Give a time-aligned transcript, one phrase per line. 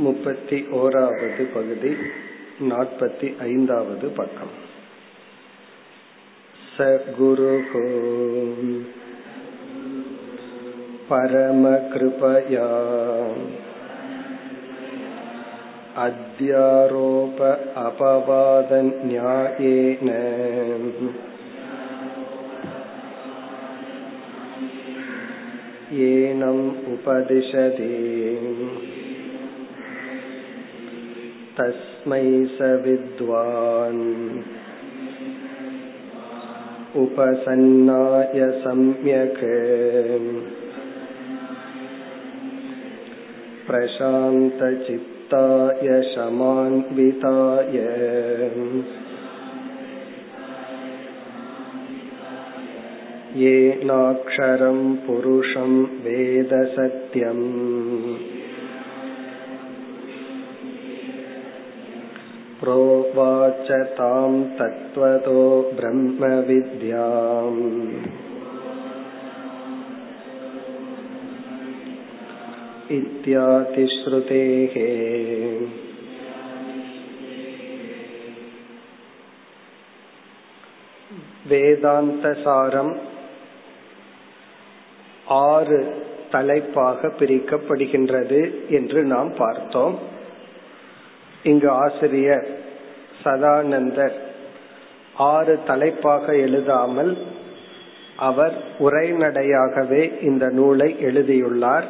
[0.00, 1.92] முப்பத்தி ஓராவது பகுதி
[2.68, 4.54] நாற்பத்தி ஐந்தாவது பக்கம்
[6.70, 6.86] ச
[7.18, 7.52] குரு
[11.08, 12.64] परमकृपया
[15.96, 17.40] अध्यारोप
[17.78, 18.98] अपवादन्यायेन
[25.92, 27.92] येनम् उपदिशति
[31.60, 32.24] तस्मै
[32.56, 34.02] स विद्वान्
[37.02, 39.42] उपसन्नाय सम्यक्
[43.68, 45.08] प्रशान्तचित्ताय
[46.12, 47.76] शमान्विताय
[53.42, 55.72] येनाक्षरं पुरुषं
[56.04, 57.44] वेदसत्यम्
[62.60, 65.40] प्रोवाच तां तत्त्वतो
[65.78, 67.62] ब्रह्मविद्याम्
[73.38, 74.74] इत्यातिश्रुतेः
[81.48, 82.92] வேதாந்த சாரம்
[85.46, 85.78] ஆறு
[86.30, 89.96] தலைப்பாக பிரிக்கப்படுகின்றது என்று நாம் பார்த்தோம்
[91.43, 92.47] இங்கு ஆசிரியர்
[93.23, 94.15] சதானந்தர்.
[95.13, 97.17] ஆறு தலைப்பாக எழுதாமல்
[98.15, 101.87] அவர் உரைநடையாகவே இந்த நூலை எழுதியுள்ளார்.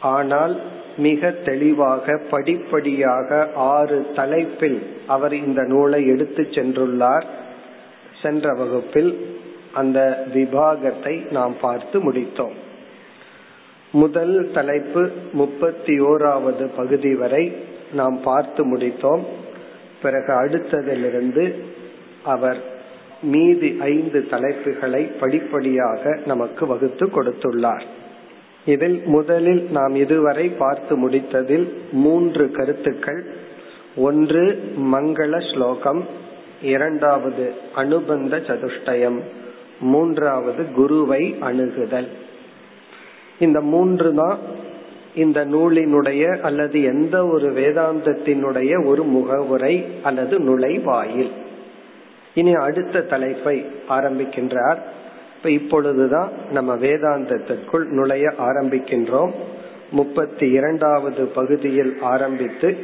[0.00, 0.60] ஆனால்
[0.96, 7.24] மிக தெளிவாக படிப்படியாக ஆறு தலைப்பில் அவர் இந்த நூலை எடுத்து சென்றுள்ளார்.
[8.22, 9.38] சென்ற வகுப்பில்
[9.72, 12.56] அந்த விபாகத்தை நாம் பார்த்து முடித்தோம்.
[13.92, 17.52] முதல் தலைப்பு முப்பத்தி ஓராவது பகுதி வரை
[17.92, 19.24] நாம் பார்த்து முடித்தோம்.
[20.02, 21.54] பிறகு அடுத்ததிலிருந்து
[22.24, 22.62] அவர்
[23.22, 27.82] மீதி ஐந்து தலைப்புகளை படிப்படியாக நமக்கு வகுத்து கொடுத்துள்ளார்.
[28.64, 33.24] இதில் முதலில் நாம் இதுவரை பார்த்து முடித்ததில் மூன்று கருத்துக்கள்.
[33.96, 36.06] ஒன்று மங்கள ஸ்லோகம்.
[36.62, 39.20] இரண்டாவது அனுபந்த சதுஷ்டயம்.
[39.80, 42.08] மூன்றாவது குருவை அணுகுதல்.
[43.38, 44.38] இந்த மூன்று தான்
[45.14, 51.30] இந்த நூலினுடைய அல்லது எந்த ஒரு வேதாந்தத்தினுடைய ஒரு முகவுரை அல்லது நுழைவாயில்.
[52.34, 54.78] இனி அடுத்த தலைப்பை ஆரம்பிக்கின்றார்.
[55.36, 59.30] இப்ப இப்பொழுதுதான் நம்ம வேதாந்தத்திற்குள் நுழைய ஆரம்பிக்கின்றோம்.
[59.90, 62.76] முப்பத்தி இரண்டாவது பகுதியில் ஆரம்பித்து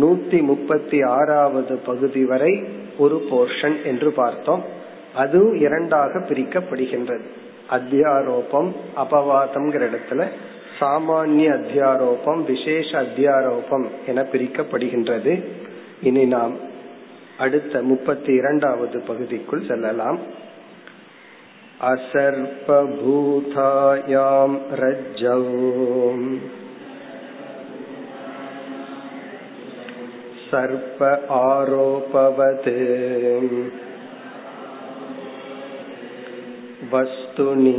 [0.00, 2.64] நூத்தி முப்பத்தி ஆறாவது பகுதி வரை
[2.98, 4.62] ஒரு போர்ஷன் என்று பார்த்தோம்.
[5.14, 7.22] அதுவும் இரண்டாக பிரிக்கப்படுகின்றது.
[7.70, 10.26] அத்தியாரோபம் அபவாதம்ங்கிற இடத்துல
[10.79, 15.35] சாமானிய அத்தியாரோபம் விசேஷ அத்தியாரோபம் என பிரிக்கப்படுகின்றது
[16.03, 16.55] இனி நாம்
[17.37, 20.19] அடுத்த முப்பத்தி இரண்டாவது பகுதிக்குள் செல்லலாம்
[21.85, 22.91] असर्पभूतायां
[24.81, 25.41] रज्जौ
[30.47, 31.01] सर्प
[31.35, 32.69] आरोपवत्
[36.91, 37.73] वस्तुनि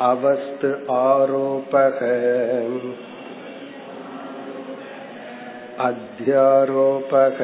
[0.00, 1.98] அவஸ்து ஆரோபக.
[5.78, 7.38] அத்தியாரோபக.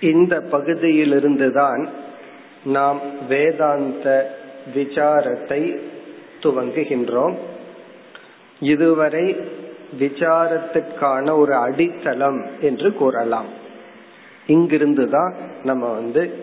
[0.00, 1.88] இந்த பகுதியிலிருந்துதான்
[2.64, 4.38] நாம் வேதாந்த
[4.74, 5.80] விசாரத்தை
[6.42, 7.34] துவங்குகின்றோம்.
[8.60, 9.58] இதுவரை
[9.98, 13.46] விசாரத்துக்கான ஒரு அடித்தளம் என்று கூறலாம்.
[14.46, 15.34] இங்கிருந்துதான்
[15.64, 16.34] நம்ம வந்து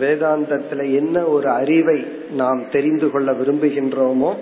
[0.00, 4.34] வேதாந்தத்துல என்ன ஒரு அறிவை நாம் தெரிந்து கொள்ள விரும்புகின்றோமோ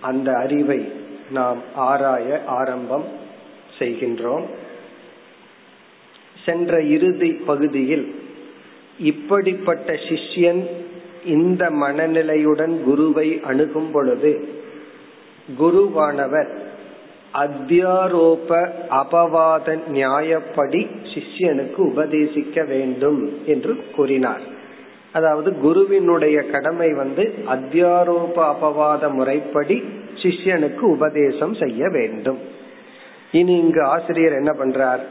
[0.00, 0.92] அந்த அறிவை
[1.30, 3.04] நாம் ஆராய ஆரம்பம்
[3.78, 4.44] செய்கின்றோம்.
[6.44, 8.22] சென்ற இறுதி பகுதியில்
[8.98, 10.66] இப்படிப்பட்ட சிஷ்யன்
[11.24, 14.48] இந்த மனநிலையுடன் குருவை அணுகும் பொழுது
[15.58, 16.50] குருவானவர்
[17.38, 18.50] அத்தியாரோப
[18.90, 24.40] அபவாத நியாயப்படி சிஷ்யனுக்கு உபதேசிக்க வேண்டும் என்று கூறினார்.
[25.12, 29.84] அதாவது குருவினுடைய கடமை வந்து அத்தியாரோப அபவாத முறைப்படி
[30.14, 32.38] சிஷ்யனுக்கு உபதேசம் செய்ய வேண்டும்.
[33.32, 35.02] இனி இங்கு ஆசிரியர் என்ன பண்றார்?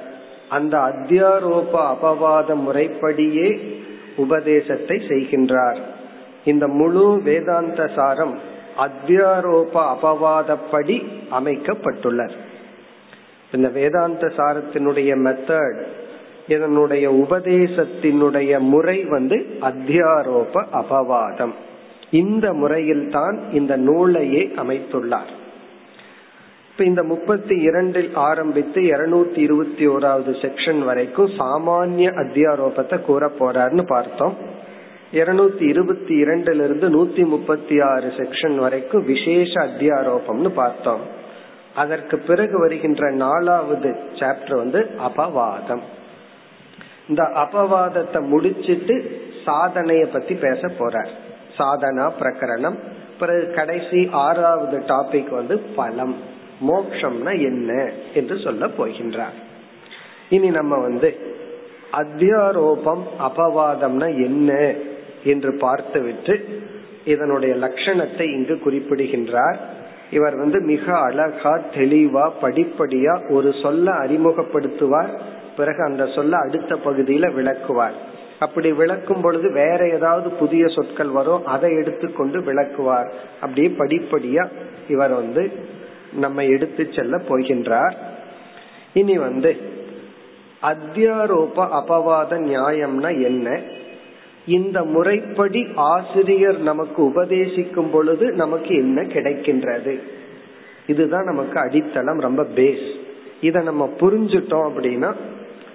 [0.50, 3.60] அந்த அத்தியாரோப அபவாத முறைப்படியே
[4.16, 5.80] உபதேசத்தை செய்கின்றார்.
[6.45, 8.36] இந்த முழு வேதாந்த சாரம்
[8.77, 12.38] அத்தியாரோப அபவாதப்படி அமைக்கப்பட்டுள்ளது
[13.51, 15.81] இந்த வேதாந்த சாரத்தினுடைய மெத்தட்
[16.48, 21.54] இதனுடைய உபதேசத்தினுடைய முறை வந்து அத்தியாரோப அபவாதம்.
[22.12, 25.31] இந்த முறையில் தான் இந்த நூலையே அமைத்துள்ளார்.
[26.71, 34.36] இப்ப இந்த முப்பத்தி இரண்டில் ஆரம்பித்து இருநூத்தி இருபத்தி ஓராவது செக்ஷன் வரைக்கும் சாமானிய அத்தியாரோபத்தை கூற போறாருன்னு பார்த்தோம்.
[35.16, 41.00] இருநூத்தி இருபத்தி இரண்டுல இருந்து நூத்தி முப்பத்தி ஆறு செக்ஷன் வரைக்கும் விசேஷ அத்தியாரோபம்னு பார்த்தோம்.
[41.76, 45.82] அதற்கு பிறகு வருகின்ற நாலாவது சாப்டர் வந்து அபவாதம்.
[47.10, 51.08] இந்த அபவாதத்தை முடிச்சிட்டு சாதனைய பத்தி பேச போறார்.
[51.58, 52.78] சாதனா பிரகரணம்
[53.20, 56.16] பிறகு கடைசி ஆறாவது டாபிக் வந்து பலம்
[56.70, 59.38] மோக்ஷம்னா என்ன என்று சொல்ல போகின்றார்.
[60.30, 61.16] இனி நம்ம வந்து
[61.94, 64.74] அத்தியாரோபம் அபவாதம்னா என்ன
[65.25, 66.36] என்று பார்த்துவிட்டு
[67.06, 69.60] இதனுடைய லட்சணத்தை இங்கு குறிப்பிடுகின்றார்.
[70.12, 75.13] இவர் வந்து மிக அழகா தெளிவா படிப்படியா ஒரு சொல்ல அறிமுகப்படுத்துவார்.
[75.57, 77.98] பிறகு அந்த சொல்ல அடுத்த பகுதியில விளக்குவார்.
[78.39, 83.10] அப்படி விளக்கும் பொழுது வேற ஏதாவது புதிய சொற்கள் வரும் அதை எடுத்துக்கொண்டு விளக்குவார்.
[83.42, 84.45] அப்படியே படிப்படியா
[84.89, 85.51] இவர் வந்து
[86.13, 87.95] நம்ம எடுத்து செல்ல போகின்றார்.
[88.94, 89.51] இனி வந்து
[90.62, 93.48] அத்தியாரோப அபவாத நியாயம்னா என்ன?
[94.45, 100.00] இந்த முறைப்படி ஆசிரியர் நமக்கு உபதேசிக்கும் பொழுது நமக்கு என்ன கிடைக்கின்றது?
[100.88, 102.86] இதுதான் நமக்கு அடித்தளம் ரொம்ப பேஸ்
[103.42, 105.13] இத நம்ம புரிஞ்சுட்டோம் அப்படின்னா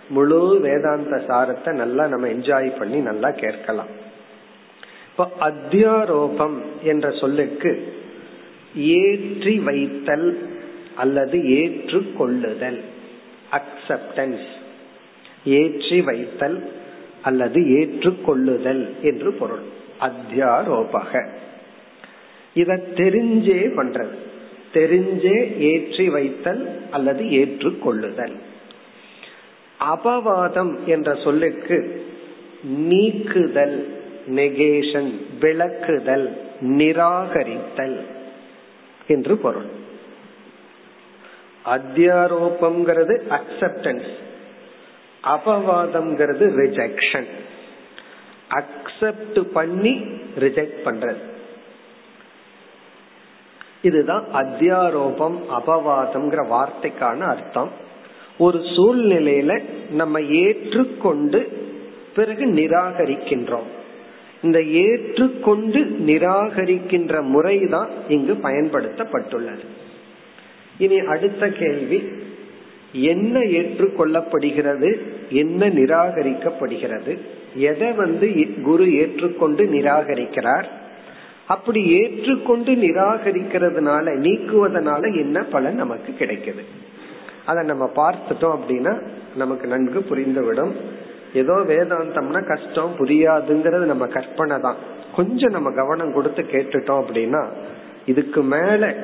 [0.08, 3.88] முழு வேதாந்த சாரத்தை நல்லா நம்ம என்ஜாய் பண்ணி நல்லா கேட்கலாம்.
[5.10, 7.92] இப்ப அத்தியாரோபம் என்ற சொல்லுக்கு
[8.74, 10.38] ஏற்றி வைத்தல்
[10.96, 12.80] அல்லது ஏற்றுக்கொள்ளுதல்
[13.52, 14.48] அக்செப்டன்ஸ்
[15.44, 16.70] ஏற்றி வைத்தல்
[17.22, 19.62] அல்லது ஏற்றுக்கொள்ளுதல் என்று பொருள்.
[20.00, 21.26] அத்தியாரோபக.
[22.54, 24.14] இத தெரிஞ்சே பண்றது.
[24.74, 28.32] தெரிஞ்சே ஏற்றி வைத்தல் அல்லது ஏற்றுக்கொள்ளுதல்.
[29.80, 32.06] அபவாதம் என்ற சொல்லுக்கு
[32.62, 36.30] நீக்குதல் நெகேஷன் விளக்குதல்
[36.60, 38.00] நிராகரித்தல்
[39.06, 39.78] என்று பொருள்.
[41.64, 44.08] அத்தியாரோபம்ங்கிறது அக்செப்டன்ஸ்
[45.24, 47.26] அபவாதம்ங்கிறது ரிஜெக்ஷன்
[48.50, 49.92] அக்செப்ட் பண்ணி
[50.38, 51.28] ரிஜெக்ட் பண்றது.
[53.82, 57.70] இதுதான் அத்தியாரோபம் அபவாதம்ங்கிற வார்த்தைக்கான அர்த்தம்.
[58.38, 61.68] ஒரு சூழ்நிலையில நம்ம ஏற்றுக்கொண்டு
[62.16, 63.68] பிறகு நிராகரிக்கின்றோம்.
[64.42, 69.64] இந்த ஏற்றுக்கொண்டு நிராகரிக்கின்ற முறைதான் இங்கு பயன்படுத்தப்பட்டுள்ளது.
[70.78, 72.12] இனி அடுத்த கேள்வி.
[72.92, 77.18] என்ன ஏற்றுக்கொள்ளப்படுகிறது என்ன நிராகரிக்கப்படுகிறது
[77.54, 80.64] எதை வந்து குரு ஏற்றுக்கொண்டு நிராகரிக்கிறார்?
[81.46, 86.64] அப்படி ஏற்றுக்கொண்டு நிராகரிக்கிறதுனால நீக்குவதனால என்ன பலன் நமக்கு கிடைக்குது?
[87.44, 89.02] அதை நம்ம பார்த்துட்டோம் அப்படின்னா
[89.36, 90.72] நமக்கு நன்கு புரிந்துவிடும்.
[91.34, 94.76] ஏதோ வேதாந்தம்னா கஷ்டம் புரியாதுங்கிறது நம்ம கற்பனை தான்.
[95.16, 97.46] கொஞ்சம் நம்ம கவனம் கொடுத்து கேட்டுட்டோம் அப்படின்னா
[98.06, 98.96] இதுக்கு மேல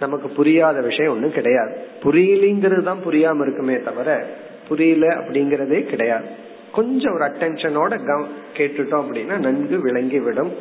[0.00, 1.72] நமக்கு புரியாத விஷயம் ஒன்றும் கிடையாது.
[2.02, 4.26] புரியலிங்கிறது தான் புரியாம இருக்குமே தவிர
[4.68, 6.28] புரியல அப்படிங்கறதே கிடையாது.
[6.72, 7.92] கொஞ்சம் ஒரு அட்டென்ஷனோட
[8.56, 10.52] கேட்டுட்டோம் அப்படின்னா நன்கு விளங்கி விடும்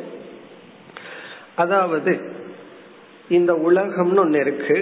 [1.55, 2.13] அதாவது
[3.29, 4.77] இந்த உலகம்னு ஒண்ணு இருக்கு.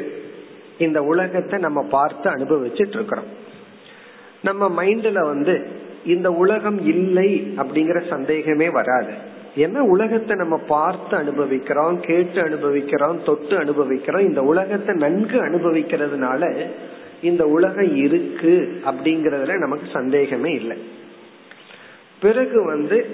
[0.78, 3.30] இந்த உலகத்தை நம்ம பார்த்து அனுபவிச்சுட்டு இருக்கிறோம்
[4.42, 5.54] நம்ம மைண்ட்ல வந்து
[6.06, 9.14] இந்த உலகம் இல்லை அப்படிங்கிற சந்தேகமே வராது.
[9.56, 16.68] ஏன்னா உலகத்தை நம்ம பார்த்து அனுபவிக்கிறோம் கேட்டு அனுபவிக்கிறோம் தொட்டு அனுபவிக்கிறோம் இந்த உலகத்தை நன்கு அனுபவிக்கிறதுனால
[17.22, 20.78] இந்த உலகம் இருக்கு அப்படிங்கறதுல நமக்கு சந்தேகமே இல்லை.
[22.20, 23.06] பிறகு வந்து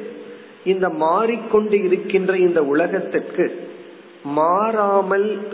[0.63, 3.67] இந்த மாறிக்கொண்டு இருக்கின்ற இந்த உலகத்திற்கு
[4.23, 5.47] மாறாமல்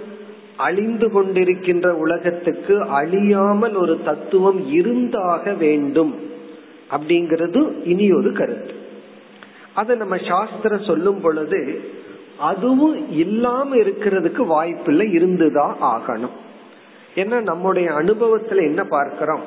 [0.55, 6.15] அழிந்து கொண்டிருக்கின்ற உலகத்துக்கு அழியாமல் ஒரு தத்துவம் இருந்தாக வேண்டும்
[6.91, 8.83] அப்படிங்கிறது இனி ஒரு கருத்து.
[9.75, 11.61] அதை நம்ம சாஸ்திரம் சொல்லும் பொழுது
[12.49, 16.35] அதுவும் இல்லாம இருக்கிறதுக்கு வாய்ப்பில்லை இருந்துதான் ஆகணும்.
[17.15, 19.43] ஏன்னா நம்முடைய அனுபவத்துல என்ன பார்க்கிறோம்?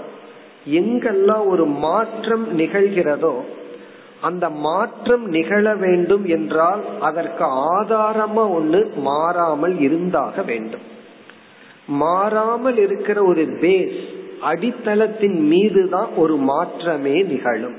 [0.80, 3.34] எங்கெல்லாம் ஒரு மாற்றம் நிகழ்கிறதோ
[4.20, 7.44] அந்த மாற்றம் நிகழ வேண்டும் என்றால் அதற்கு
[7.74, 10.86] ஆதாரமா ஒண்ணு மாறாமல் இருந்தாக வேண்டும்.
[12.02, 14.00] மாறாமல் இருக்கிற ஒரு பேஸ்
[14.50, 17.78] அடித்தளத்தின் மீதுதான் ஒரு மாற்றமே நிகழும்.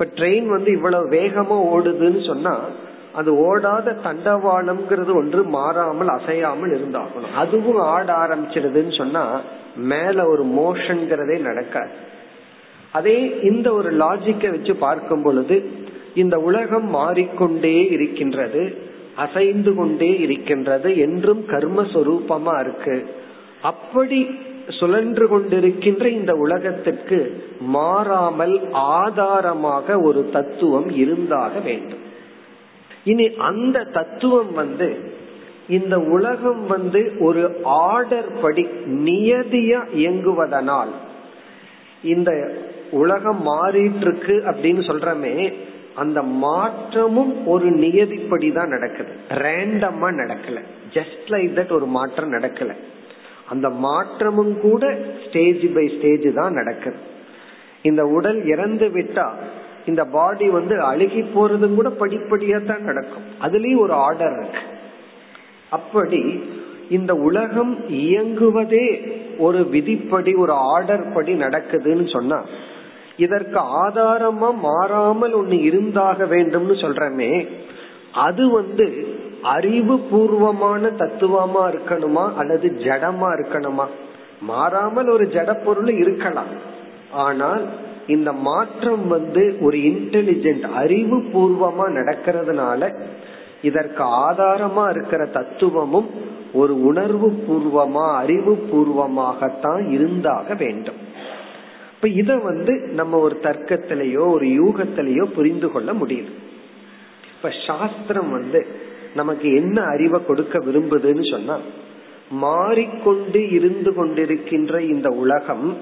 [0.00, 2.52] இப்ப ட்ரெயின் வந்து இவ்வளவு வேகமா ஓடுதுன்னு சொன்னா
[3.14, 7.34] அது ஓடாத தண்டவாளம்ங்கிறது ஒன்று மாறாமல் அசையாமல் இருந்தாகணும்.
[7.36, 9.24] அதுவும் ஆட ஆரம்பிச்சிருதுன்னு சொன்னா
[9.76, 11.92] மேல ஒரு மோஷன்கிறதே நடக்காது.
[12.92, 15.58] அதே இந்த ஒரு லாஜிக்கை வச்சு பார்க்கும் பொழுது
[16.14, 18.62] இந்த உலகம் மாறிக்கொண்டே இருக்கின்றது
[19.16, 22.96] அசைந்து கொண்டே இருக்கின்றது என்றும் கர்மஸ்வரூபமா இருக்கு.
[23.62, 24.20] அப்படி
[24.68, 31.98] சுழன்று கொண்டிருக்கின்ற இந்த உலகத்திற்கு மாறாமல் ஆதாரமாக ஒரு தத்துவம் இருந்தாக வேண்டும்.
[33.04, 35.18] இனி அந்த தத்துவம் வந்து
[35.68, 40.88] இந்த உலகம் வந்து ஒரு ஆர்டர் படி நியதியா இயங்குவதனால்
[42.02, 42.52] இந்த
[42.90, 45.52] உலகம் மாறிட்டு இருக்கு அப்படின்னு சொல்றமே
[45.94, 49.12] அந்த மாற்றமும் ஒரு நியதிப்படி தான் நடக்குது.
[49.28, 50.58] ரேண்டமா நடக்கல.
[50.92, 52.74] ஜஸ்ட் லைக் தட் ஒரு மாற்றம் நடக்கல.
[53.52, 54.82] அந்த மாற்றமும் கூட
[55.24, 57.00] ஸ்டேஜ் பை ஸ்டேஜ் தான் நடக்குது.
[57.88, 59.26] இந்த உடல் இறந்து விட்டா
[59.90, 63.28] இந்த பாடி வந்து அழுகி போறதும் கூட படிப்படியா தான் நடக்கும்.
[63.44, 64.64] அதுலயும் ஒரு ஆர்டர் இருக்கு.
[65.76, 66.22] அப்படி
[66.98, 67.72] இந்த உலகம்
[68.04, 68.86] இயங்குவதே
[69.38, 72.38] ஒரு விதிப்படி ஒரு ஆர்டர் படி நடக்குதுன்னு சொன்னா
[73.24, 77.32] இதற்கு ஆதாரமா மாறாமல் ஒண்ணு இருந்தாக வேண்டும்னு சொல்றமே
[78.26, 78.86] அது வந்து
[79.42, 83.84] அறிவு பூர்வமான தத்துவமா இருக்கணுமா அல்லது ஜடமா இருக்கணுமா?
[84.40, 86.46] மாறாமல் ஒரு ஜட பொருள் இருக்கலாம்.
[87.10, 87.64] ஆனால்
[88.06, 93.00] இந்த மாற்றம் வந்து ஒரு இன்டெலிஜென்ட் அறிவு பூர்வமா நடக்கிறதுனால
[93.62, 96.10] இதற்கு ஆதாரமா இருக்கிற தத்துவமும்
[96.52, 101.08] ஒரு உணர்வு பூர்வமா அறிவு பூர்வமாகத்தான் இருந்தாக வேண்டும்.
[101.94, 106.32] இப்ப இத வந்து நம்ம ஒரு தர்க்கத்திலேயோ ஒரு யூகத்திலேயோ புரிந்து கொள்ள முடியுது.
[107.36, 111.58] இப்ப சாஸ்திரம் வந்து நமக்கு என்ன அறிவை கொடுக்க விரும்புதுன்னு சொன்னா
[112.30, 115.76] மாறிக்கொண்டு இருந்து கொண்டிருக்கின்ற இந்த உலகம்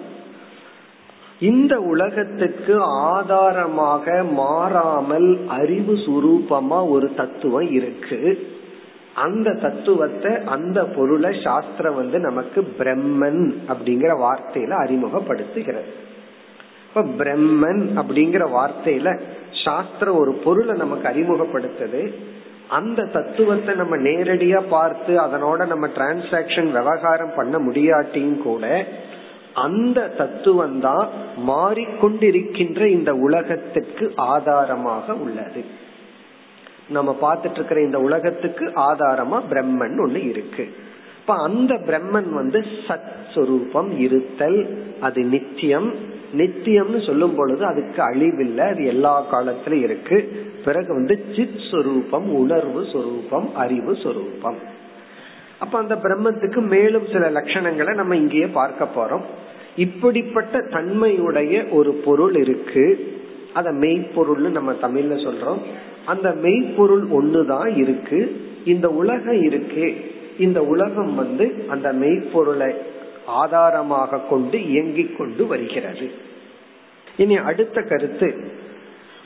[1.40, 8.48] இந்த உலகத்துக்கு ஆதாரமாக மாறாமல் அறிவு சுரூபமா ஒரு தத்துவம் இருக்கு.
[9.14, 15.92] அந்த தத்துவத்தை அந்த பொருளை சாஸ்திரம் வந்து நமக்கு பிரம்மன் அப்படிங்கிற வார்த்தையில அறிமுகப்படுத்துகிறது.
[16.88, 19.20] இப்ப பிரம்மன் அப்படிங்கிற வார்த்தையில
[19.64, 22.14] சாஸ்திரம் ஒரு பொருளை நமக்கு அறிமுகப்படுத்துது.
[22.68, 28.86] அந்த தத்துவத்தை நம்ம நேரடியா பார்த்து அதனோட நம்ம டிரான்சாக்சன் விவகாரம் பண்ண முடியாட்டியும் கூட
[29.52, 31.08] அந்த தத்துவம் தான்
[31.46, 35.64] மாறிக்கொண்டிருக்கின்ற இந்த உலகத்திற்கு ஆதாரமாக உள்ளது.
[36.88, 40.68] நம்ம பார்த்துட்டு இருக்கிற இந்த உலகத்துக்கு ஆதாரமா பிரம்மன் ஒண்ணு இருக்கு.
[41.20, 45.94] இப்ப அந்த பிரம்மன் வந்து சத் சுரூபம் இருத்தல் அது நித்தியம்
[46.36, 50.46] நித்தியம்னு சொல்லும் பொழுது அதுக்கு அழிவில்லை அது எல்லா காலத்திலும் இருக்கு.
[50.64, 54.56] பிறகு வந்து சித் சொரூபம் உணர்வு சொரூபம் அறிவு சொரூபம்.
[55.58, 59.22] அப்ப அந்த பிரம்மத்துக்கு மேலும் சில லட்சணங்களை நம்ம இங்கேயே பார்க்க போறோம்.
[59.76, 63.16] இப்படிப்பட்ட தன்மையுடைய ஒரு பொருள் இருக்கு.
[63.54, 65.58] அத மெய்ப்பொருள்னு நம்ம தமிழ்ல சொல்றோம்.
[66.06, 68.40] அந்த மெய்ப்பொருள் ஒண்ணுதான் இருக்கு.
[68.64, 70.16] இந்த உலகம் இருக்கு.
[70.38, 72.74] இந்த உலகம் வந்து அந்த மெய்ப்பொருளை
[73.28, 76.10] ஆதாரமாக கொண்டு இயங்கிக் கொண்டு வருகிறது.
[77.16, 78.34] இனி அடுத்த கருத்து.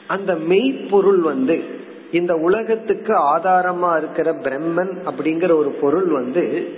[0.07, 1.65] அந்த மெய்ப்பொருள் வந்து
[2.13, 6.75] இந்த உலகத்துக்கு ஆதாரமா இருக்கிற பிரம்மன் அப்படிங்கிற ஒரு பொருள் வந்து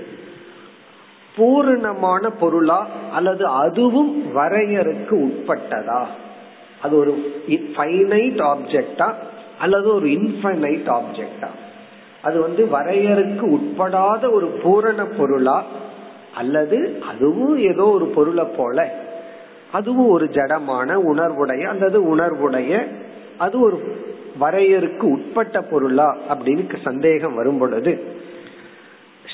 [1.37, 6.05] பூரணமான பொருளா அல்லது அதுவும் வரையறுக்கு உட்பட்டதா?
[6.83, 9.15] அது ஒரு ஃபைனைட் ஆப்ஜெக்டா
[9.59, 11.49] அல்லது ஒரு இன்ஃபைனைட் ஆப்ஜெக்டா
[12.23, 15.65] அது வந்து வரையறுக்கு உட்படாத ஒரு பூரண பொருளா?
[16.35, 18.95] அல்லது அதுவும் ஏதோ ஒரு பொருளை போல
[19.73, 22.87] அதுவும் ஒரு ஜடமான உணர்வுடைய அல்லது உணர்வுடைய
[23.39, 23.97] அது ஒரு
[24.41, 28.23] வரையறுக்கு உட்பட்ட பொருளா அப்படின்னு சந்தேகம் வரும் பொழுது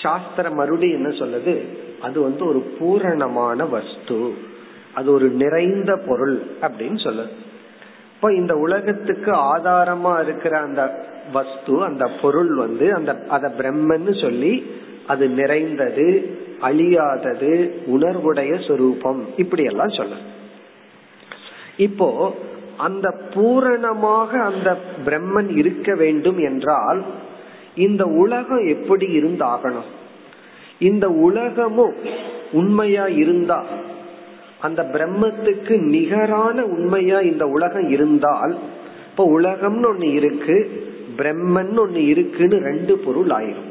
[0.02, 1.64] சாஸ்திர மறுபடி என்ன சொல்லுது?
[2.02, 4.35] அது வந்து ஒரு பூரணமான வஸ்து.
[4.95, 7.28] அது ஒரு நிறைந்த பொருள் அப்படின்னு சொல்லுது.
[8.14, 14.71] இப்ப இந்த உலகத்துக்கு ஆதாரமா இருக்கிற அந்த வஸ்து அந்த பொருள் வந்து அந்த அத பிரம்மன்னு சொல்லி
[15.12, 16.07] அது நிறைந்தது
[16.69, 17.52] அழியாதது
[17.95, 19.21] உணர்வுடைய சொரூபம்.
[19.43, 20.17] இப்படி எல்லாம் சொல்ல
[21.87, 22.09] இப்போ
[22.87, 24.69] அந்த பூரணமாக அந்த
[25.07, 27.00] பிரம்மன் இருக்க வேண்டும் என்றால்
[27.87, 29.88] இந்த உலகம் எப்படி இருந்தாகணும்?
[30.88, 31.97] இந்த உலகமும்
[32.59, 33.59] உண்மையா இருந்தா
[34.67, 38.55] அந்த பிரம்மத்துக்கு நிகரான உண்மையா இந்த உலகம் இருந்தால்
[39.11, 40.57] இப்ப உலகம்னு ஒண்ணு இருக்கு
[41.19, 43.70] பிரம்மன் ஒண்ணு இருக்குன்னு ரெண்டு பொருள் ஆயிரும்.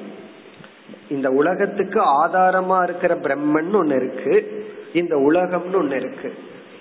[1.10, 4.66] இந்த உலகத்துக்கு ஆதாரமா இருக்கிற பிரம்மன் ஒண்ணு இருக்கு.
[4.94, 6.34] இந்த உலகம்னு ஒண்ணு இருக்கு.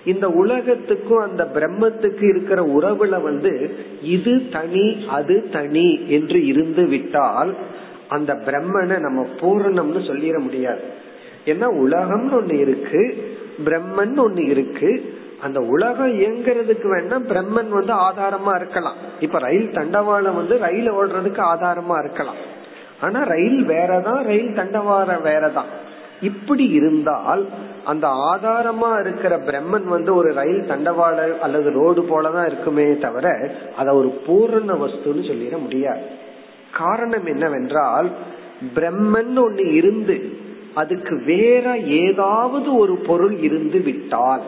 [0.05, 7.55] இந்த உலகத்துக்கும் அந்த பிரம்மத்துக்கு இருக்கிற உறவுல வந்து இது தனி அது தனி என்று இருந்து விட்டால்
[8.07, 10.81] அந்த பிரம்மனை நம்ம பூரணம்னு சொல்லிட முடியாது.
[11.45, 13.01] ஏன்னா உலகம்னு ஒண்ணு இருக்கு
[13.65, 15.17] பிரம்மன் ஒண்ணு இருக்கு.
[15.41, 18.95] அந்த உலகம் இயங்குறதுக்கு வேணா பிரம்மன் வந்து ஆதாரமா இருக்கலாம்.
[19.19, 22.57] இப்ப ரயில் தண்டவாளம் வந்து ரயில் ஓடுறதுக்கு ஆதாரமா இருக்கலாம்.
[23.01, 25.69] ஆனா ரயில் வேறதான் ரயில் தண்டவாளம் வேறதான்.
[26.21, 27.45] இப்படி இருந்தால்
[27.85, 34.09] அந்த ஆதாரமா இருக்கிற பிரம்மன் வந்து ஒரு ரயில் தண்டவாள அல்லது ரோடு போலதான் இருக்குமே தவிர அத ஒரு
[34.25, 36.01] பூரண வஸ்துன்னு சொல்லிட முடியாது.
[36.73, 38.09] காரணம் என்னவென்றால்
[38.75, 40.37] பிரம்மன் ஒண்ணு இருந்து
[40.73, 44.41] அதுக்கு வேற ஏதாவது ஒரு பொருள் இருந்து விட்டால்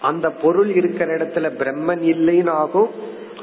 [0.00, 2.88] அந்த பொருள் இருக்கிற இடத்துல பிரம்மன் இல்லைன்னு ஆகும்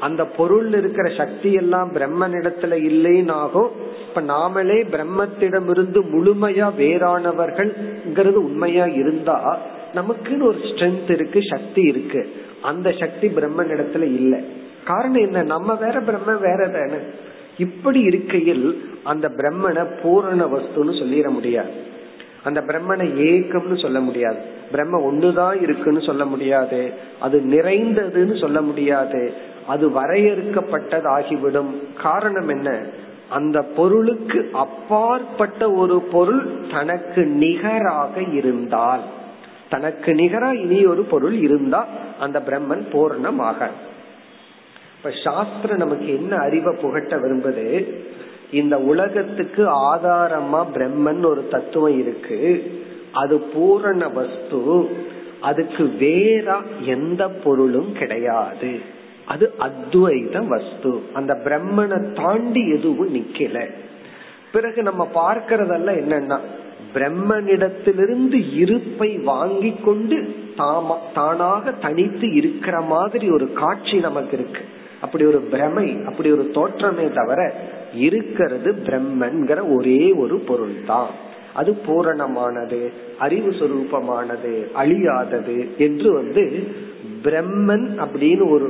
[0.00, 3.70] அந்த பொருள் இருக்கிற சக்தி எல்லாம் பிரம்மனிடத்துல இல்லைன்னு ஆகும்
[4.08, 9.58] இப்ப நாமளே பிரம்மத்திடமிருந்து முழுமையா வேறானவர்கள்ங்கிறது உண்மையா இருந்தா
[9.94, 12.32] நமக்குன்னு ஒரு ஸ்ட்ரென்த் இருக்கு சக்தி இருக்கு.
[12.62, 14.40] அந்த சக்தி பிரம்மன் இடத்துல இல்ல.
[14.84, 15.42] காரணம் என்ன?
[15.42, 17.02] நம்ம வேற பிரம்ம வேற தானே
[17.58, 21.70] இப்படி இருக்கையில் அந்த பிரம்மனை பூரண வஸ்துன்னு சொல்லிட முடியாது.
[22.44, 24.38] அந்த பிரம்மனை ஏக்கம்னு சொல்ல முடியாது.
[24.70, 26.92] பிரம்ம ஒண்ணுதான் இருக்குன்னு சொல்ல முடியாது.
[27.20, 29.32] அது நிறைந்ததுன்னு சொல்ல முடியாது.
[29.70, 31.72] அது வரையறுக்கப்பட்டது ஆகிவிடும்
[32.02, 32.84] காரணம் என்ன?
[33.28, 39.00] அந்த பொருளுக்கு அப்பாற்பட்ட ஒரு பொருள் தனக்கு நிகராக இருந்தால்.
[39.68, 41.86] தனக்கு நிகரா இனி ஒரு பொருள் இருந்தா
[42.20, 43.68] அந்த பிரம்மன் பூர்ணமாக.
[44.96, 47.94] இப்ப சாஸ்திரம் நமக்கு என்ன அறிவை புகட்ட விரும்புது?
[48.50, 52.70] இந்த உலகத்துக்கு ஆதாரமா பிரம்மன் ஒரு தத்துவம் இருக்கு.
[53.12, 54.88] அது பூரண வஸ்து.
[55.40, 58.98] அதுக்கு வேற எந்த பொருளும் கிடையாது.
[59.32, 60.92] அது அத்வைத வஸ்து.
[61.12, 63.58] அந்த பிரம்மனை தாண்டி எதுவும் நிக்கல.
[64.52, 66.38] பிறகு நம்ம பார்க்கறதெல்லாம் என்னன்னா
[66.94, 70.16] பிரம்மனிடத்திலிருந்து இருப்பை வாங்கி கொண்டு
[70.58, 74.62] தாமா தானாக தனித்து இருக்கிற மாதிரி ஒரு காட்சி நமக்கு இருக்கு.
[75.00, 77.40] அப்படி ஒரு பிரமை அப்படி ஒரு தோற்றமே தவிர
[77.94, 81.10] இருக்கிறது பிரம்மன்கிற ஒரே ஒரு பொருள் தான்
[81.54, 82.80] அது பூரணமானது
[83.18, 86.44] அறிவு சுரூபமானது அழியாதது என்று வந்து
[87.24, 88.68] பிரம்மன் அப்படின்னு ஒரு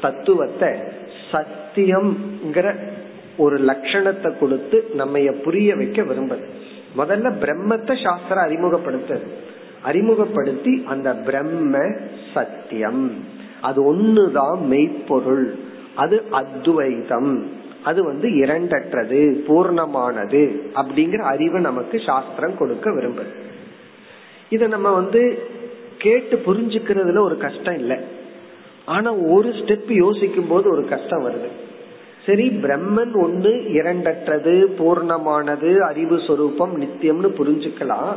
[0.00, 0.68] தத்துவத்தை
[1.32, 2.74] சத்தியம்ங்கிற
[3.36, 6.44] ஒரு லட்சணத்தை கொடுத்து நம்ம புரிய வைக்க விரும்புது.
[6.96, 9.20] முதல்ல பிரம்மத்தை சாஸ்திரம் அறிமுகப்படுத்து
[9.82, 11.78] அறிமுகப்படுத்தி அந்த பிரம்ம
[12.34, 13.24] சத்தியம்.
[13.60, 15.54] அது ஒண்ணுதான் மெய்ப்பொருள்.
[15.94, 17.50] அது அத்வைதம்.
[17.82, 23.32] அது வந்து இரண்டற்றது பூர்ணமானது அப்படிங்கிற அறிவை நமக்கு சாஸ்திரம் கொடுக்க விரும்புது.
[24.50, 25.48] இத நம்ம வந்து
[25.98, 27.96] கேட்டு புரிஞ்சுக்கிறதுல ஒரு கஷ்டம் இல்லை.
[28.86, 31.48] ஆனா ஒரு ஸ்டெப் யோசிக்கும் போது ஒரு கஷ்டம் வருது.
[32.26, 38.14] சரி பிரம்மன் ஒண்ணு இரண்டற்றது பூர்ணமானது அறிவு சொரூபம் நித்தியம்னு புரிஞ்சுக்கலாம்.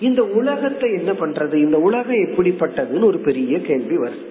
[0.00, 1.54] இந்த உலகத்தை என்ன பண்றது?
[1.54, 4.22] இந்த உலகம் எப்படிப்பட்டதுன்னு ஒரு பெரிய கேள்வி வருது.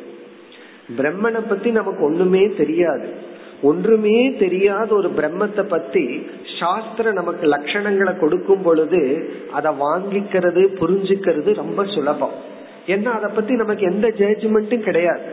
[0.98, 3.10] பிரம்மனை பத்தி நமக்கு ஒண்ணுமே தெரியாது.
[3.62, 6.28] ஒன்றுமே தெரியாத ஒரு பிரம்மத்தை பத்தி
[6.60, 9.02] சாஸ்திரம் நமக்கு லட்சணங்களை கொடுக்கும் பொழுது
[9.52, 12.36] அதை வாங்கிக்கிறது புரிஞ்சுக்கிறது ரொம்ப சுலபம்.
[12.88, 15.31] ஏன்னா அதை பத்தி நமக்கு எந்த ஜட்ஜ்மெண்ட்டும் கிடையாது.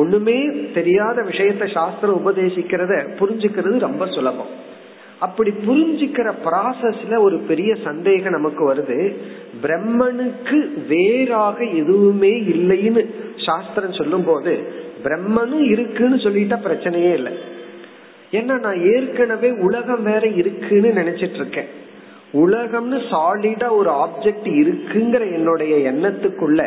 [0.00, 0.38] ஒண்ணுமே
[0.74, 4.50] தெரியாத விஷயத்த சாஸ்திரம் உபதேசிக்கிறத புரிஞ்சுக்கிறது ரொம்ப சுலபம்.
[5.26, 8.98] அப்படி புரிஞ்சுக்கிற ப்ராசஸ்ல ஒரு பெரிய சந்தேகம் நமக்கு வருது.
[9.62, 10.58] பிரம்மனுக்கு
[10.90, 13.02] வேறாக எதுவுமே இல்லைன்னு
[13.46, 14.54] சாஸ்திரம் சொல்லும் போது
[15.06, 17.34] பிரம்மனும் இருக்குன்னு சொல்லிட்டா பிரச்சனையே இல்லை.
[18.38, 21.68] ஏன்னா நான் ஏற்கனவே உலகம் வேற இருக்குன்னு நினைச்சிட்டு இருக்கேன்.
[22.42, 26.62] உலகம்னு சாலிடா ஒரு ஆப்ஜெக்ட் இருக்குங்கிற என்னுடைய எண்ணத்துக்குள்ள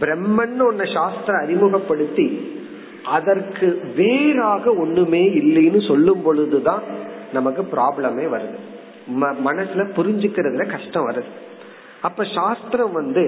[0.00, 2.26] பிரம்மன் ஒன்ன சாஸ்திரம் அறிமுகப்படுத்தி
[3.04, 6.82] அதற்கு வேறாக ஒண்ணுமே இல்லைன்னு சொல்லும் பொழுதுதான்
[7.32, 8.58] நமக்கு ப்ராப்ளமே வருது.
[9.44, 11.30] மனசுல புரிஞ்சுக்கிறதுல கஷ்டம் வருது.
[12.00, 13.24] அப்ப சாஸ்திரம் வந்து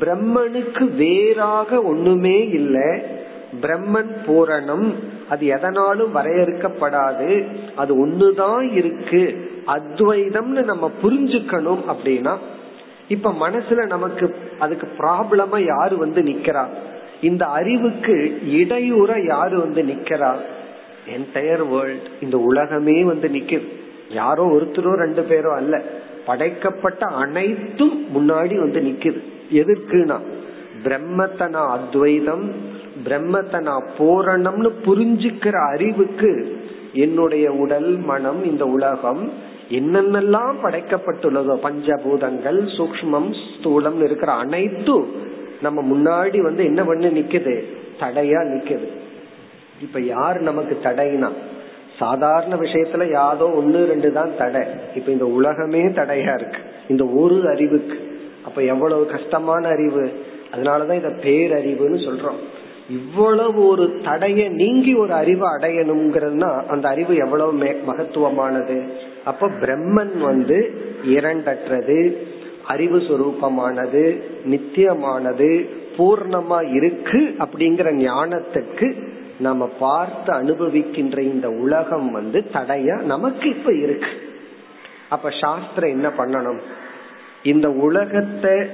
[0.00, 3.20] பிரம்மனுக்கு வேறாக ஒண்ணுமே இல்லை
[3.62, 4.86] பிரம்மன் பூரணம்
[5.30, 7.46] அது எதனாலும் வரையறுக்கப்படாது
[7.76, 12.36] அது ஒண்ணுதான் இருக்கு அத்வைதம்னு நம்ம புரிஞ்சுக்கணும் அப்படின்னா
[13.08, 16.64] இப்ப மனசுல நமக்கு அதுக்கு ப்ராப்ளமா யாரு வந்து நிக்கிறா?
[17.28, 18.16] இந்த அறிவுக்கு
[18.58, 20.30] இடையூற யாரு வந்து நிக்கிறா?
[21.16, 23.68] என்டையர் வேர்ல்ட் இந்த உலகமே வந்து நிக்குது
[24.20, 25.74] யாரோ ஒருத்தரோ ரெண்டு பேரோ அல்ல.
[26.26, 29.20] படைக்கப்பட்ட அனைத்தும் முன்னாடி வந்து நிக்குது.
[29.60, 30.18] எதற்குனா
[30.84, 32.44] பிரம்மத்தை நான் அத்வைதம்
[33.06, 36.30] பிரம்மத்தை நான் பூரணம்னு புரிஞ்சுக்கிற அறிவுக்கு
[37.04, 39.22] என்னுடைய உடல் மனம் இந்த உலகம்
[39.72, 45.06] என்னென்னலாம் படைக்கப்பட்டுள்ளதோ பஞ்சபூதங்கள் சூக்மம் ஸ்தூலம் இருக்கிற அனைத்தும்
[45.62, 47.64] நம்ம முன்னாடி வந்து என்ன பண்ணி நிக்குது?
[48.00, 48.88] தடையா நிக்குது.
[49.82, 51.28] இப்ப யார் நமக்கு தடைனா?
[51.98, 54.66] சாதாரண விஷயத்துல யாதோ ஒன்னு ரெண்டு தான் தடை.
[54.94, 56.58] இப்ப இந்த உலகமே தடையா இருக்கு.
[56.88, 58.20] இந்த ஒரு அறிவுக்கு.
[58.44, 60.24] அப்ப எவ்வளவு கஷ்டமான அறிவு?
[60.54, 62.40] அதனாலதான் இத பேரறிவுன்னு சொல்றோம்.
[62.90, 67.52] இவ்வளவு ஒரு தடைய நீங்கி ஒரு அறிவை அடையணுங்கிறதுனா அந்த அறிவு எவ்வளவு
[67.86, 68.92] மகத்துவமானது?
[69.24, 70.58] அப்ப பிரம்மன் வந்து
[71.04, 72.16] இரண்டற்றது
[72.66, 79.04] அறிவு சுரூபமானது நித்தியமானது பூர்ணமா இருக்கு அப்படிங்கிற ஞானத்துக்கு
[79.38, 84.10] நம்ம பார்த்து அனுபவிக்கின்ற இந்த உலகம் வந்து தடையா நமக்கு இப்ப இருக்கு.
[85.08, 86.60] அப்ப சாஸ்திரம் என்ன பண்ணணும்?
[87.42, 88.66] இந்த உலகத்தை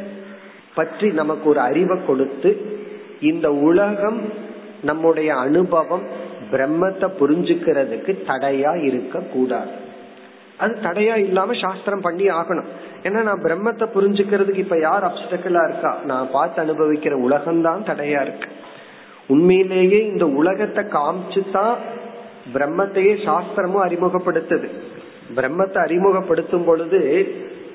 [0.74, 2.50] பற்றி நமக்கு ஒரு அறிவை கொடுத்து
[3.20, 4.20] இந்த உலகம்
[4.82, 6.02] நம்முடைய அனுபவம்
[6.50, 9.86] பிரம்மத்தை புரிஞ்சுக்கிறதுக்கு தடையா இருக்க கூடாது.
[10.58, 12.68] அது தடையா இல்லாம சாஸ்திரம் பண்ணி ஆகணும்.
[13.02, 15.96] ஏன்னா நான் பிரம்மத்தை புரிஞ்சுக்கிறதுக்கு இப்ப யார் அப்டக்கலா இருக்கா?
[16.04, 18.48] நான் பார்த்து அனுபவிக்கிற உலகம்தான் தடையா இருக்கு.
[19.26, 21.74] உண்மையிலேயே இந்த உலகத்தை காமிச்சுதான்
[22.54, 24.68] பிரம்மத்தையே சாஸ்திரமும் அறிமுகப்படுத்துது.
[25.36, 27.00] பிரம்மத்தை அறிமுகப்படுத்தும் பொழுது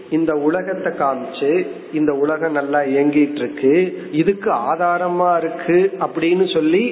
[0.09, 3.73] இந்த உலகத்தை காமிச்சு இந்த உலகம் நல்லா இயங்கிட்டு இருக்கு
[4.11, 6.83] இதுக்கு ஆதாரமா இருக்கு அப்படின்னு சொல்லி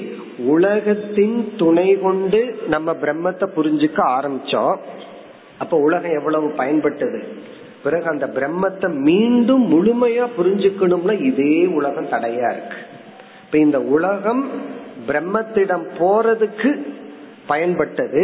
[0.45, 4.77] உலகத்தின் துணை கொண்டு நம்ம பிரம்மத்தை புரிஞ்சுக்க ஆரம்பிச்சோம்.
[5.61, 7.19] அப்ப உலகம் எவ்வளவு பயன்பட்டது?
[7.83, 12.79] பிறகு அந்த பிரம்மத்தை மீண்டும் முழுமையா புரிஞ்சுக்கணும்னா இதே உலகம் தடையா இருக்கு.
[13.45, 14.43] இப்ப இந்த உலகம்
[15.07, 16.71] பிரம்மத்திடம் போறதுக்கு
[17.49, 18.23] பயன்பட்டது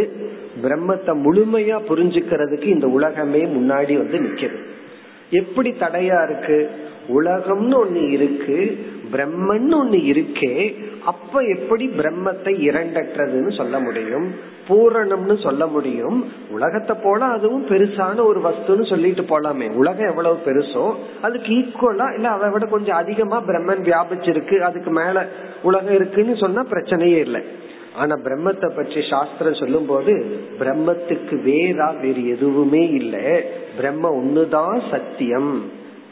[0.64, 4.62] பிரம்மத்தை முழுமையா புரிஞ்சுக்கிறதுக்கு இந்த உலகமே முன்னாடி வந்து நிக்கிறது
[5.42, 6.58] எப்படி தடையா இருக்கு?
[7.18, 8.58] உலகம்னு ஒண்ணு இருக்கு
[9.14, 10.54] பிரம்மன் ஒண்ணு இருக்கே
[11.12, 14.28] அப்ப எப்படி பிரம்மத்தை இரண்டற்றதுன்னு சொல்ல முடியும்?
[14.68, 16.18] பூரணம்னு சொல்ல முடியும்.
[16.50, 19.68] உலகத்தை போல அதுவும் பெருசான ஒரு வஸ்துன்னு சொல்லிட்டு போலாமே.
[19.74, 20.86] உலகம் எவ்வளவு பெருசோ
[21.22, 25.26] அதுக்கு ஈக்குவலா இல்ல அதை விட கொஞ்சம் அதிகமா பிரம்மன் வியாபிச்சிருக்கு அதுக்கு மேல
[25.62, 27.44] உலகம் இருக்குன்னு சொன்னா பிரச்சனையே இல்லை.
[27.96, 30.14] ஆனா பிரம்மத்தை பற்றி சாஸ்திரம் சொல்லும் போது
[30.60, 33.26] பிரம்மத்துக்கு வேறா வேறு எதுவுமே இல்லை.
[33.78, 35.52] பிரம்ம ஒண்ணுதான் சத்தியம்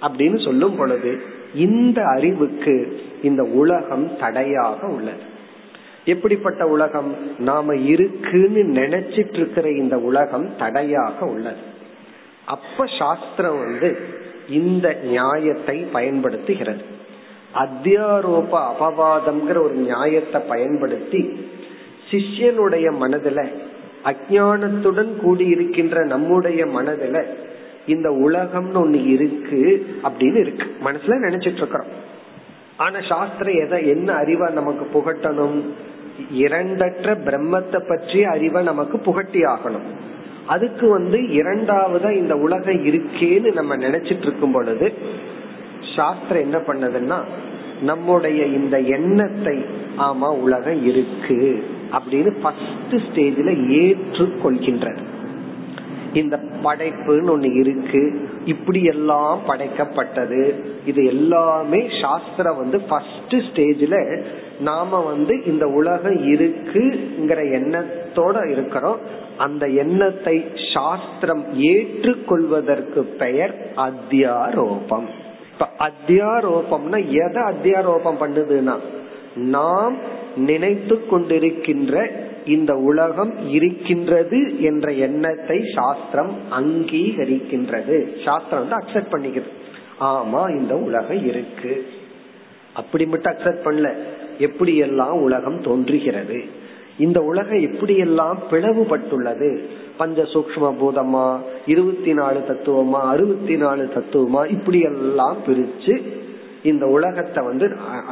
[0.02, 1.12] அப்படின்னு சொல்லும் பொழுது
[1.54, 2.76] இந்த அறிவுக்கு
[3.22, 5.24] இந்த உலகம் தடையாக உள்ளது.
[6.06, 7.16] எப்படிப்பட்ட உலகம்?
[7.40, 11.64] நாம இருக்குன்னு நினைச்சிட்டு இருக்கிற இந்த உலகம் தடையாக உள்ளது.
[12.46, 13.98] அப்ப சாஸ்திரம் வந்து
[14.50, 16.84] இந்த நியாயத்தை பயன்படுத்துகிறது.
[17.56, 21.50] அத்தியாரோப அபவாதம்ங்கிற ஒரு நியாயத்தை பயன்படுத்தி
[22.12, 23.52] சிஷ்யனுடைய மனதுல
[24.04, 27.26] அஜானத்துடன் கூடியிருக்கின்ற நம்முடைய மனதுல
[27.88, 30.68] இந்த உலகம்னு ஒண்ணு இருக்கு அப்படின்னு இருக்கு.
[30.84, 32.04] மனசுல நினைச்சிட்டு இருக்கிறோம்
[32.78, 35.60] ஆனா சாஸ்திரம் எதை என்ன அறிவா நமக்கு புகட்டணும்?
[36.34, 39.88] இரண்டற்ற பிரம்மத்தை பற்றிய அறிவை நமக்கு புகட்டி ஆகணும்
[40.48, 44.94] அதுக்கு வந்து இரண்டாவதா இந்த உலகம் இருக்கேன்னு நம்ம நினைச்சிட்டு இருக்கும் பொழுது
[45.96, 47.24] சாஸ்திரம் என்ன பண்ணதுன்னா
[47.82, 49.66] நம்முடைய இந்த எண்ணத்தை
[49.98, 55.02] ஆமா உலகம் இருக்கு அப்படின்னு ஃபர்ஸ்ட் ஸ்டேஜ்ல ஏற்றுக்கொள்கின்றது.
[56.14, 60.54] இந்த படைப்புன்னு ஒண்ணு இருக்கு இப்படி எல்லாம் படைக்கப்பட்டது
[60.86, 64.24] இது எல்லாமே சாஸ்திரம் வந்து ஃபர்ஸ்ட் ஸ்டேஜ்ல
[64.60, 69.00] நாம வந்து இந்த உலகம் இருக்குங்கிற எண்ணத்தோட இருக்கிறோம்.
[69.38, 75.08] அந்த எண்ணத்தை சாஸ்திரம் ஏற்றுக்கொள்வதற்கு பெயர் அத்தியாரோபம்.
[75.52, 78.78] இப்ப அத்தியாரோபம்னா எதை அத்தியாரோபம் பண்ணுதுன்னா
[79.36, 79.98] நாம்
[80.38, 82.10] நினைத்து கொண்டிருக்கின்ற
[82.46, 88.24] இந்த உலகம் இருக்கின்றது என்ற எண்ணத்தை சாஸ்திரம் அங்கீகரிக்கின்றது.
[88.24, 89.64] சாஸ்திரம் வந்து அக்செப்ட் பண்ணிக்கிறது
[90.00, 91.88] ஆமா இந்த உலகம் இருக்கு.
[92.74, 93.94] அப்படி மட்டும் அக்செப்ட் பண்ணல.
[94.40, 96.44] எப்படியெல்லாம் உலகம் தோன்றுகிறது?
[96.98, 99.60] இந்த உலகம் எப்படியெல்லாம் பிளவுபட்டுள்ளது?
[99.98, 106.24] பஞ்ச சூக்ம பூதமா இருபத்தி நாலு தத்துவமா அறுபத்தி நாலு தத்துவமா இப்படி எல்லாம் பிரிச்சு
[106.66, 107.66] இந்த உலகத்தை வந்து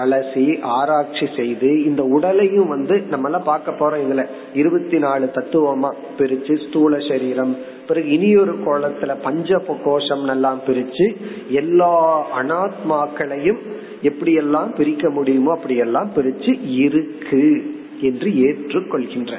[0.03, 6.67] அலசி ஆராய்ச்சி செய்து இந்த உடலையும் வந்து நம்ம எல்லாம் பார்க்க போறோம் இதுல இருபத்தி நாலு தத்துவமா பிரிச்சு
[6.67, 7.53] ஸ்தூல சரீரம்.
[7.87, 11.07] பிறகு இனியொரு கோலத்துல பஞ்ச கோஷம் எல்லாம் பிரிச்சு
[11.49, 11.93] எல்லா
[12.41, 13.61] அனாத்மாக்களையும்
[14.01, 17.45] எப்படி எல்லாம் பிரிக்க முடியுமோ அப்படி எல்லாம் பிரிச்சு இருக்கு
[18.01, 19.33] என்று ஏற்றுக்கொள்கின்ற.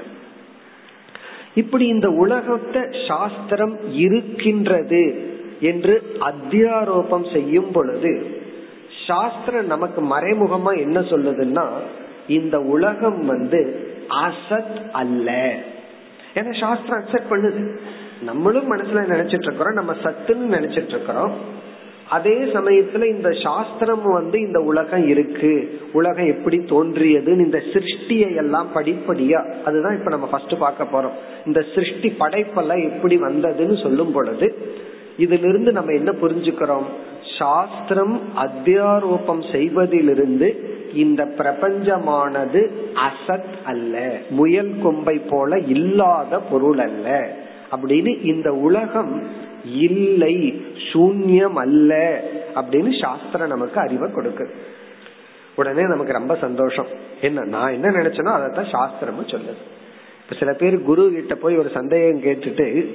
[1.55, 5.05] இப்படி இந்த உலகத்தை சாஸ்திரம் இருக்கின்றது
[5.61, 8.43] என்று அத்தியாரோபம் செய்யும் பொழுது
[9.07, 11.69] சாஸ்திரம் நமக்கு மறைமுகமா என்ன சொல்லுதுன்னா
[12.29, 13.89] இந்த உலகம் வந்து
[14.25, 15.55] அசத் அல்ல.
[16.35, 17.77] ஏன்னா சாஸ்திரம் அக்செப்ட் பண்ணுது.
[18.23, 21.63] நம்மளும் மனசுல நினைச்சிட்டு இருக்கிறோம் நம்ம சத்துன்னு நினைச்சிட்டு இருக்கிறோம்.
[22.09, 25.81] அதே சமயத்துல இந்த சாஸ்திரம் வந்து இந்த உலகம் இருக்கு.
[25.93, 31.47] உலகம் எப்படி தோன்றியதுன்னு இந்த சிருஷ்டியை எல்லாம் படிப்படியா அதுதான் இப்ப நம்ம ஃபர்ஸ்ட் பார்க்க போறோம்.
[31.47, 34.59] இந்த சிருஷ்டி படைப்பெல்லாம் எப்படி வந்ததுன்னு சொல்லும் பொழுது
[35.19, 36.85] இதுல இருந்து நம்ம என்ன புரிஞ்சுக்கிறோம்?
[37.39, 47.37] சாஸ்திரம் அத்தியாரோபம் செய்வதிலிருந்து இந்த பிரபஞ்சமானது அசத் அல்ல முயல் கொம்பை போல இல்லாத பொருள் அல்ல.
[47.77, 49.23] அப்படின்னு இந்த உலகம்
[49.65, 52.23] இல்லை சூன்யம் அல்ல
[52.55, 54.51] அப்படின்னு சாஸ்திரம் நமக்கு அறிவை கொடுக்குது.
[55.55, 56.87] உடனே நமக்கு ரொம்ப சந்தோஷம்.
[57.21, 59.63] என்ன நான் என்ன நினைச்சேனோ அதைத்தான் சாஸ்திரமும் சொல்லுது.
[60.23, 62.95] இப்ப சில பேர் குரு கிட்ட போய் ஒரு சந்தேகம் கேட்டுட்டு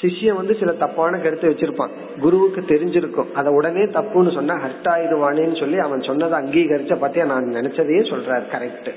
[0.00, 1.92] சிஷ்யன் வந்து சில தப்பான கருத்தை வச்சிருப்பான்.
[2.20, 3.32] குருவுக்கு தெரிஞ்சிருக்கும்.
[3.32, 8.46] அதை உடனே தப்புன்னு சொன்னா ஹர்ட் ஆயிடுவானேன்னு சொல்லி அவன் சொன்னதை அங்கீகரிச்ச பத்தியா நான் நினைச்சதையே சொல்றாரு.
[8.52, 8.90] கரெக்ட்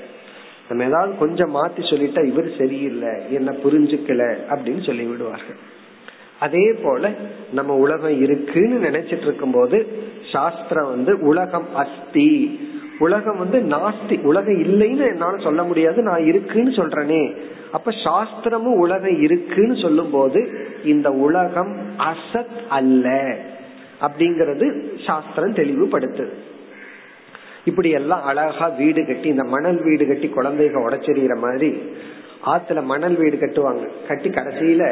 [0.68, 5.78] நம்ம ஏதாவது கொஞ்சம் மாத்தி சொல்லிட்டா இவர் சரியில்லை என்ன புரிஞ்சுக்கல அப்படின்னு சொல்லி விடுவார்கள்.
[6.40, 7.10] அதே போல
[7.52, 9.86] நம்ம உலகம் இருக்குன்னு நினைச்சிட்டு இருக்கும் போது
[10.32, 12.28] சாஸ்திரம் வந்து உலகம் அஸ்தி
[13.04, 17.22] உலகம் வந்து நாஸ்தி உலகம் இல்லைன்னு என்னால சொல்ல முடியாது நான் இருக்குன்னு சொல்றேனே.
[17.72, 20.40] அப்ப சாஸ்திரமும் உலகம் இருக்குன்னு சொல்லும் போது
[20.84, 21.72] இந்த உலகம்
[22.10, 23.08] அசத் அல்ல
[24.00, 24.66] அப்படிங்கறது
[25.06, 26.26] சாஸ்திரம் தெளிவுபடுத்து.
[27.64, 31.70] இப்படி எல்லாம் அழகா வீடு கட்டி இந்த மணல் வீடு கட்டி குழந்தைக உடச்செறிகிற மாதிரி
[32.52, 33.84] ஆத்துல மணல் வீடு கட்டுவாங்க.
[34.08, 34.84] கட்டி கடைசியில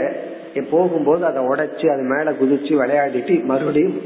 [0.71, 3.99] போகும்போது அதை உடைச்சு அது மேல குதிச்சு விளையாடிட்டு மறுபடியும்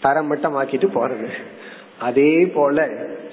[0.00, 1.26] தரம் மட்டம் ஆக்கிட்டு போறது.
[2.00, 2.88] அதே போல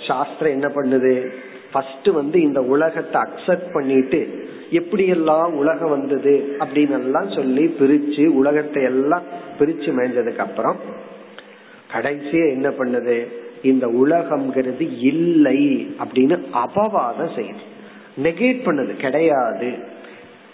[0.08, 1.28] சாஸ்திரம் என்ன பண்ணுது?
[1.72, 8.84] ஃபர்ஸ்ட் வந்து இந்த உலகத்தை அக்செப்ட் பண்ணிட்டு எப்படி எல்லாம் உலகம் வந்தது அப்படின்னு எல்லாம் சொல்லி பிரிச்சு உலகத்தை
[8.84, 9.24] எல்லாம்
[9.60, 10.76] பிரிச்சு மேய்ஞ்சதுக்கு அப்புறம்
[11.94, 13.28] கடைசியா என்ன பண்ணுது?
[13.64, 17.64] இந்த உலகம்ங்கிறது இல்லை அப்படின்னு அபவாதம் செய்யுது.
[18.24, 18.96] நெகேட் பண்ணுது.
[18.96, 19.74] கிடையாது.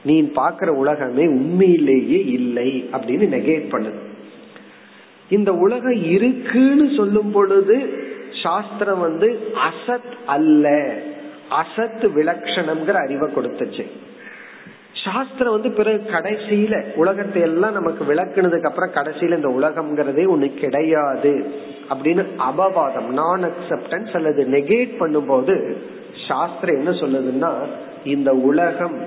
[0.05, 4.01] நீ பாக்குற உலகமே உண்மையிலேயே இல்லை அப்படின்னு நெகேட் பண்ணுது.
[5.29, 8.02] இந்த உலகம் இருக்குன்னு சொல்லும் பொழுது
[8.43, 10.69] சாஸ்திரம் வந்து அசத் அல்ல.
[11.51, 13.85] அசத் விலட்சணம்ங்கிற அறிவை கொடுத்துச்சு.
[14.91, 21.51] சாஸ்திரம் வந்து பிறகு கடைசியில உலகத்தை எல்லாம் நமக்கு விளக்குனதுக்கு அப்புறம் கடைசியில இந்த உலகம்ங்கிறதே ஒண்ணு கிடையாது
[21.89, 25.77] அப்படின்னு அபவாதம் நான் அக்செப்டன்ஸ் அல்லது நெகேட் பண்ணும்போது
[26.27, 27.53] சாஸ்திரம் என்ன சொல்லுதுன்னா
[28.03, 29.01] இந்த உலகம்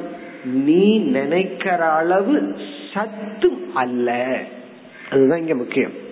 [0.45, 2.57] நீ நினைக்கிற அளவு
[2.95, 4.39] சத்து அல்ல.
[5.11, 6.05] அதுதான் இங்க முக்கியம்.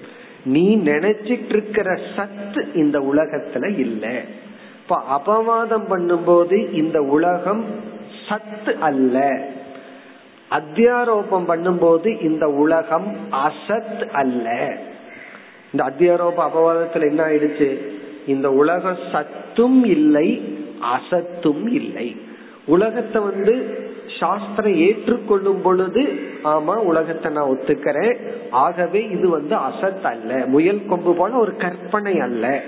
[0.44, 4.22] நீ நினைச்சிட்டு இருக்கிற சத்து இந்த உலகத்துல இல்ல.
[4.82, 7.64] இப்ப அபவாதம் பண்ணும்போது இந்த உலகம்
[8.28, 9.40] சத்து அல்ல.
[10.50, 14.76] அத்தியாரோபம் பண்ணும்போது இந்த உலகம் அசத் அல்ல.
[15.72, 17.78] இந்த அத்தியாரோப அபவாதத்துல என்ன ஆயிடுச்சு?
[18.26, 22.16] இந்த உலகம் சத்தும் இல்லை அசத்தும் இல்லை.
[22.64, 23.82] உலகத்தை வந்து
[24.20, 26.02] சாஸ்திரம் ஏற்றுக்கொள்ளும் பொழுது
[26.44, 28.18] ஆமா உலகத்தை நான் ஒத்துக்கிறேன்.
[28.50, 30.46] ஆகவே இது வந்து அசத் அல்ல.
[30.46, 32.62] முயல் கொம்பு போல ஒரு கற்பனை அல்ல.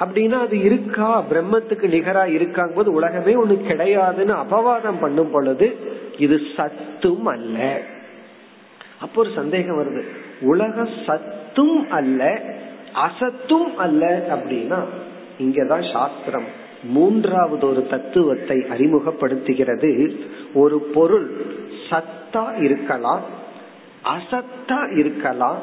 [0.00, 1.24] அப்படின்னா அது இருக்கா?
[1.30, 5.76] பிரம்மத்துக்கு நிகரா இருக்காங்க போது உலகமே ஒண்ணு கிடையாதுன்னு அபவாதம் பண்ணும் பொழுது
[6.18, 7.80] இது சத்தும் அல்ல.
[9.00, 10.02] அப்போ ஒரு சந்தேகம் வருது.
[10.40, 12.40] உலக சத்தும் அல்ல
[12.94, 14.78] அசத்தும் அல்ல அப்படின்னா
[15.40, 16.68] இங்கதான் சாஸ்திரம்.
[16.82, 20.20] மூன்றாவது ஒரு தத்துவத்தை அறிமுகப்படுத்துகிறது.
[20.54, 21.44] ஒரு பொருள்
[21.90, 23.20] சத்தா இருக்கலாம்
[24.04, 25.58] அசத்தா இருக்கலாம்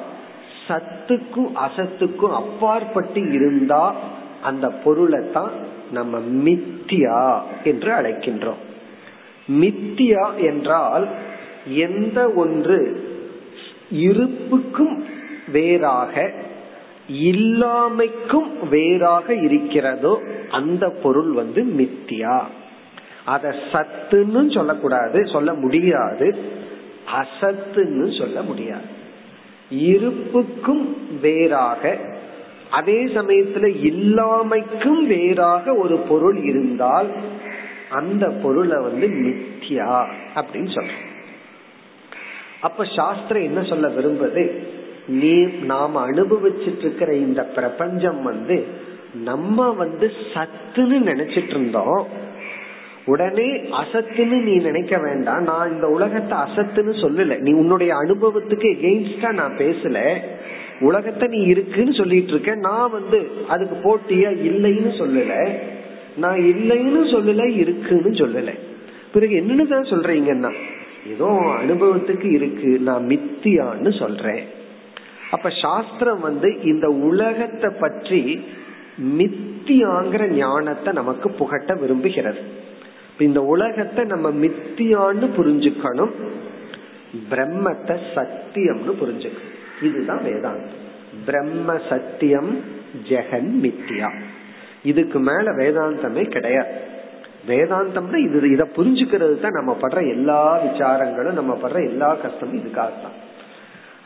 [0.67, 3.95] சத்துக்கும் அசத்துக்கும் அப்பாற்பட்டு இருந்தா
[4.43, 5.51] அந்த பொருளை தான்
[5.91, 8.62] நம்ம மித்தியா என்று அழைக்கின்றோம்.
[9.47, 11.08] மித்தியா என்றால்
[11.67, 13.06] எந்த ஒன்று
[13.91, 15.03] இருப்புக்கும்
[15.51, 16.32] வேறாக
[17.12, 22.41] இல்லாமைக்கும் வேறாக இருக்கிறதோ அந்த பொருள் வந்து மித்தியா.
[23.26, 26.36] அத சத்துன்னு சொல்லக்கூடாது சொல்ல முடியாது.
[27.15, 28.96] அசத்துன்னு சொல்ல முடியாது.
[29.70, 30.86] இருப்புக்கும்
[31.22, 31.98] வேறாக
[32.72, 37.10] அதே சமயத்துல இல்லாமைக்கும் வேறாக ஒரு பொருள் இருந்தால்
[37.89, 41.06] அந்த பொருளை வந்து மித்தியா அப்படின்னு சொல்றோம்.
[42.62, 44.52] அப்ப சாஸ்திரம் என்ன சொல்ல விரும்புது?
[45.08, 48.65] நீ நாம அனுபவிச்சுட்டு இருக்கிற இந்த பிரபஞ்சம் வந்து
[49.24, 52.08] நம்ம வந்து சத்துன்னு நினைச்சிட்டு இருந்தோம்
[53.06, 55.41] உடனே அசத்துன்னு நீ நினைக்க வேண்டாம்.
[55.41, 57.39] நான் இந்த உலகத்தை அசத்துன்னு சொல்லல.
[57.39, 60.17] நீ உன்னுடைய அனுபவத்துக்கு எகெயின்ஸ்டா நான் பேசல.
[60.80, 65.50] உலகத்தை நீ இருக்குன்னு சொல்லிட்டு இருக்க நான் வந்து அதுக்கு போட்டியா இல்லைன்னு சொல்லல.
[66.17, 68.60] நான் இல்லைன்னு சொல்லல இருக்குன்னு சொல்லல.
[69.13, 70.54] பிறகு என்னன்னு சொல்றீங்கன்னா
[71.08, 71.26] ஏதோ
[71.63, 74.43] அனுபவத்துக்கு இருக்கு நான் மித்தியான்னு சொல்றேன்.
[75.32, 78.22] அப்ப சாஸ்திரம் வந்து இந்த உலகத்தை பற்றி
[79.20, 82.42] மித்தியாங்கிற ஞானத்தை நமக்கு புகட்ட விரும்புகிறது.
[83.18, 86.13] இந்த உலகத்தை நம்ம மித்தியான்னு புரிஞ்சுக்கணும்
[87.32, 89.54] பிரம்மத்தை சத்தியம்னு புரிஞ்சுக்கணும்.
[89.82, 90.76] இதுதான் வேதாந்தம்.
[91.26, 92.52] பிரம்ம சத்தியம்
[93.10, 94.10] ஜெகன் மித்தியா.
[94.84, 96.76] இதுக்கு மேல வேதாந்தமே கிடையாது.
[97.48, 103.18] வேதாந்தம்னா இது இதை புரிஞ்சுக்கிறது தான் நம்ம படுற எல்லா விசாரங்களும் நம்ம படுற எல்லா கஷ்டமும் இதுக்காக தான்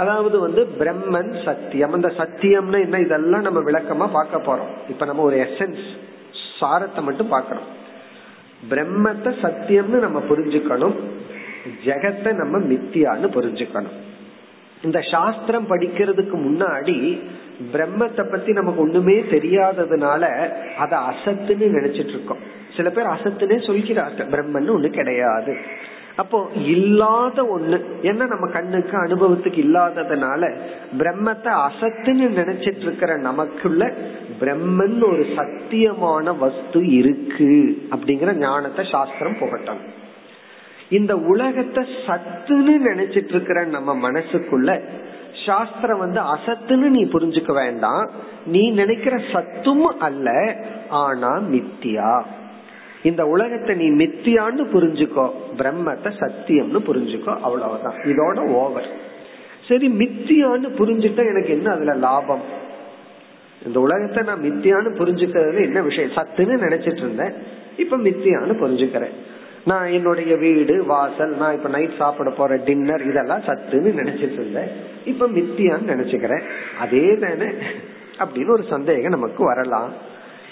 [0.01, 1.93] அதாவது வந்து பிரம்மன் சத்தியம்.
[1.93, 2.99] அந்த சத்தியம்னு என்ன?
[2.99, 4.71] இதெல்லாம் நம்ம விளக்கமா பார்க்க போறோம்.
[4.89, 5.83] இப்ப நம்ம ஒரு எசன்ஸ்
[6.59, 7.69] சாரத்தை மட்டும் பார்க்கணும்
[8.71, 10.95] பிரம்மத்தை சத்தியம்னு நம்ம புரிஞ்சுக்கணும்.
[11.85, 13.97] ஜெகத்தை நம்ம மித்தியான்னு புரிஞ்சுக்கணும்.
[14.83, 16.97] இந்த சாஸ்திரம் படிக்கிறதுக்கு முன்னாடி
[17.73, 20.23] பிரம்மத்தை பத்தி நமக்கு ஒண்ணுமே தெரியாததுனால
[20.83, 22.41] அத அசத்துன்னு நினைச்சிட்டு இருக்கோம்.
[22.77, 24.31] சில பேர் அசத்துனே சொல்கிறார்கள்.
[24.33, 25.53] பிரம்மன் ஒண்ணு கிடையாது.
[26.15, 28.01] அப்போ இல்லாத ஒண்ணு.
[28.01, 30.51] என்ன நம்ம கண்ணுக்கு அனுபவத்துக்கு இல்லாததுனால
[30.97, 33.93] பிரம்மத்தை அசத்துன்னு நினைச்சிட்டு இருக்கிற நமக்குள்ள
[34.39, 39.89] பிரம்மன் ஒரு சத்தியமான வஸ்து இருக்கு அப்படிங்கிற ஞானத்தை சாஸ்திரம் புகட்டணும்
[40.89, 44.81] இந்த உலகத்தை சத்துன்னு நினைச்சிட்டு இருக்கிற நம்ம மனசுக்குள்ள
[45.45, 48.11] சாஸ்திரம் வந்து அசத்துன்னு நீ புரிஞ்சுக்க வேண்டாம்.
[48.45, 50.55] நீ நினைக்கிற சத்தும் அல்ல
[50.89, 52.21] ஆனா மித்தியா.
[53.03, 57.95] இந்த உலகத்தை நீ மித்தியான்னு புரிஞ்சுக்கோ பிரம்மத்தை சத்தியம்னு புரிஞ்சுக்கோ அவ்வளவுதான்.
[57.95, 58.87] இதோட ஓவர்
[59.67, 62.41] சரி மித்தியான்னு புரிஞ்சுட்டா எனக்கு என்ன அதுல லாபம்?
[63.65, 66.09] இந்த உலகத்தை நான் மித்தியான்னு புரிஞ்சுக்கிறதுல என்ன விஷயம்?
[66.09, 67.33] சத்துன்னு நினைச்சிட்டு இருந்தேன்.
[67.77, 69.11] இப்ப மித்தியான்னு புரிஞ்சுக்கிறேன்.
[69.65, 74.67] நான் என்னுடைய வீடு வாசல் நான் இப்ப நைட் சாப்பிட போற டின்னர் இதெல்லாம் சத்துன்னு நினைச்சிட்டு இருந்தேன்.
[75.05, 76.41] இப்ப மித்தியான்னு நினைச்சுக்கிறேன்.
[76.79, 77.51] அதே தானே?
[78.19, 79.91] அப்படின்னு ஒரு சந்தேகம் நமக்கு வரலாம்.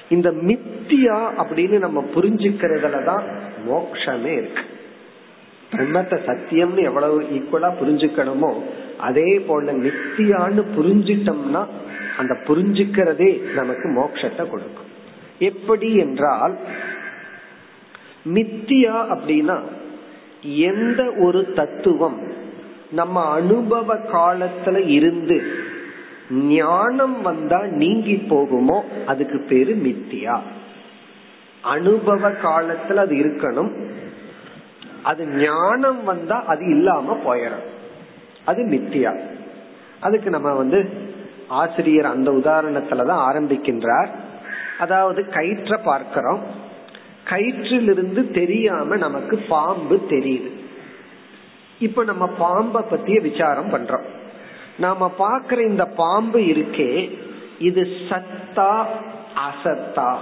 [0.10, 3.26] இந்த மித்தியா அப்படின்னு நம்ம புரிஞ்சுக்கிறதுல தான்
[3.68, 4.64] மோக்ஷமே இருக்கு.
[5.72, 8.52] பிரம்மத்தை சத்தியம்னு எவ்வளவு ஈக்குவலா புரிஞ்சுக்கணுமோ
[9.08, 11.62] அதே போல நித்தியான்னு புரிஞ்சிட்டோம்னா
[12.18, 14.90] அந்த புரிஞ்சுக்கிறதே நமக்கு மோட்சத்தை கொடுக்கும்.
[15.50, 16.56] எப்படி என்றால்
[18.36, 19.58] மித்தியா அப்படின்னா
[20.72, 22.20] எந்த ஒரு தத்துவம்
[22.92, 25.38] நம்ம அனுபவ காலத்துல இருந்து
[26.32, 30.40] ஞானம் வந்தா நீங்கி போகுமோ அதுக்கு பேரு மித்தியா.
[31.62, 33.90] அனுபவ காலத்துல அது இருக்கணும்.
[35.04, 37.64] அது ஞானம் வந்தா அது இல்லாம போயிடும்.
[38.46, 39.20] அது மித்தியா.
[40.00, 40.90] அதுக்கு நம்ம வந்து
[41.48, 44.08] ஆசிரியர் அந்த உதாரணத்துலதான் ஆரம்பிக்கின்றார்.
[44.80, 46.42] அதாவது கயிற்ற பார்க்கிறோம்.
[47.26, 50.52] கயிற்றிலிருந்து தெரியாம நமக்கு பாம்பு தெரியுது.
[51.80, 54.18] இப்ப நம்ம பாம்பை பத்திய விசாரம் பண்றோம்.
[54.80, 57.20] நாம பாக்குற இந்த பாம்பு இருக்கே
[57.60, 58.86] இது சத்தா
[59.48, 60.16] அசத்தா.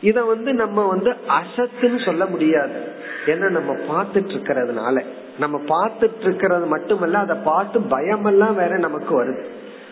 [0.00, 2.92] இத வந்து நம்ம வந்து அசத்துன்னு சொல்ல முடியாது.
[3.26, 5.04] ஏன்னா நம்ம பார்த்துட்டு இருக்கிறதுனால
[5.38, 9.44] நம்ம பார்த்துட்டு இருக்கிறது மட்டுமல்ல அதை பார்த்து பயமெல்லாம் வேற நமக்கு வருது.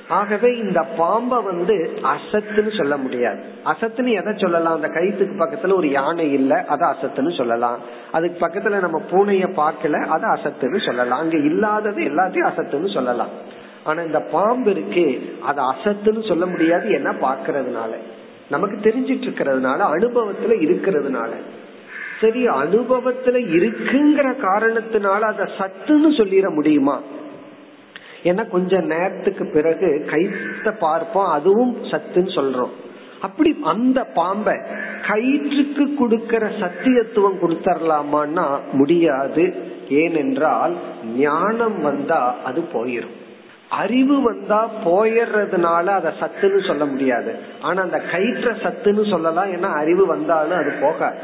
[0.09, 3.43] ஆகவே இந்த பாம்பை வந்து அசத்துன்னு சொல்ல முடியாது.
[3.65, 4.75] அசத்துன்னு எதை சொல்லலாம்?
[4.75, 7.79] அந்த கைத்துக்கு பக்கத்துல ஒரு யானை இல்ல அதை அசத்துன்னு சொல்லலாம்.
[8.13, 11.19] அதுக்கு பக்கத்துல நம்ம பூனைய பார்க்கல அதை அசத்துன்னு சொல்லலாம்.
[11.19, 13.55] அங்க இல்லாதது எல்லாத்தையும் அசத்துன்னு சொல்லலாம்.
[13.87, 15.09] ஆனா இந்த பாம்பு இருக்கே
[15.43, 17.93] அது அசத்துன்னு சொல்ல முடியாது என்ன பாக்குறதுனால
[18.49, 21.31] நமக்கு தெரிஞ்சிட்டு இருக்கிறதுனால அனுபவத்துல இருக்கிறதுனால.
[22.21, 27.01] சரி அனுபவத்துல இருக்குங்கிற காரணத்தினால அத சத்துன்னு சொல்லிட முடியுமா?
[28.23, 32.75] ஏன்னா கொஞ்ச நேரத்துக்கு பிறகு கைத்த பார்ப்போம் அதுவும் சத்துன்னு சொல்றோம்.
[33.21, 34.55] அப்படி அந்த பாம்பை
[35.07, 39.45] கயிற்றுக்கு கொடுக்கிற சத்தியத்துவம் கொடுத்தரலாமான்னா முடியாது.
[39.89, 40.75] ஏனென்றால்
[41.17, 43.17] ஞானம் வந்தா அது போயிரும்.
[43.69, 47.35] அறிவு வந்தா போயிடுறதுனால அத சத்துன்னு சொல்ல முடியாது.
[47.61, 51.15] ஆனா அந்த கயிற்ற சத்துன்னு சொல்லலாம் ஏன்னா அறிவு வந்தாலும் அது போக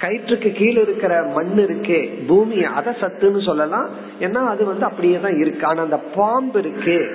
[0.00, 3.88] கயிற்றுக்கு கீழே இருக்கிற மண் இருக்கே பூமி அத சத்துன்னு சொல்லலாம்
[4.20, 5.66] ஏன்னா அது வந்து அப்படியே தான் இருக்கு.
[5.66, 7.10] ஆனா அந்த பாம்பு இருக்கே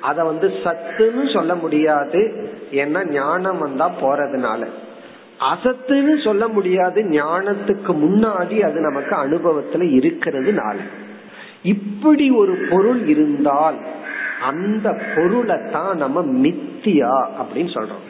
[0.00, 2.50] அத வந்து சத்துன்னு சொல்ல முடியாது.
[2.70, 4.66] ஏன்னா ஞானம் வந்தா போறதுனால.
[5.40, 10.76] அசத்துன்னு சொல்ல முடியாது ஞானத்துக்கு முன்னாடி அது நமக்கு அனுபவத்துல இருக்கிறதுனால.
[11.62, 13.76] இப்படி ஒரு பொருள் இருந்தால்
[14.40, 18.06] அந்த பொருளை தான் நம்ம மித்தியா அப்படின்னு சொல்றோம்.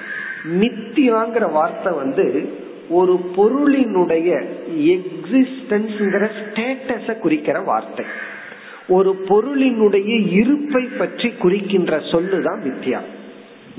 [0.60, 2.52] மித்தியாங்கிற வார்த்தை வந்து
[2.88, 4.44] ஒரு பொருளினுடைய
[4.76, 8.04] எக்ஸிஸ்டன்ஸ்ங்கிற ஸ்டேட்டஸ குறிக்கிற வார்த்தை.
[8.88, 12.98] ஒரு பொருளினுடைய இருப்பை பற்றி குறிக்கின்ற சொல்லுதான் மித்தியா.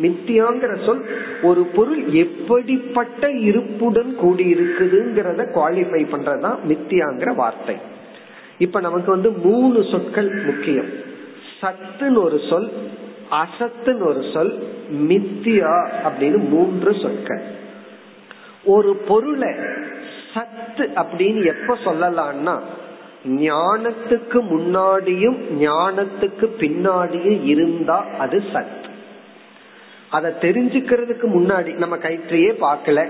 [0.02, 1.06] மித்தியாங்கிற சொல்
[1.42, 7.78] ஒரு பொருள் எப்படிப்பட்ட இருப்புடன் கூடி இருக்குதுங்கிறத குவாலிஃபை பண்றதுதான் மித்தியாங்கிற வார்த்தை.
[8.58, 10.90] இப்ப நமக்கு வந்து மூணு சொற்கள் முக்கியம்.
[11.62, 12.72] சத்துன்னு ஒரு சொல்
[13.32, 14.54] அசத்துன்னு ஒரு சொல்
[15.10, 15.74] மித்தியா
[16.04, 17.42] அப்படின்னு மூன்று சொற்கள்.
[18.64, 19.50] ஒரு பொருளை
[20.34, 22.60] சத்து அப்படின்னு எப்ப சொல்லலாம்னா
[23.26, 28.82] ஞானத்துக்கு முன்னாடியும் ஞானத்துக்கு பின்னாடியும் இருந்தா அது சத்
[30.10, 33.08] அத தெரிஞ்சுக்கிறதுக்கு முன்னாடி நம்ம கயிற்றையே பார்க்கல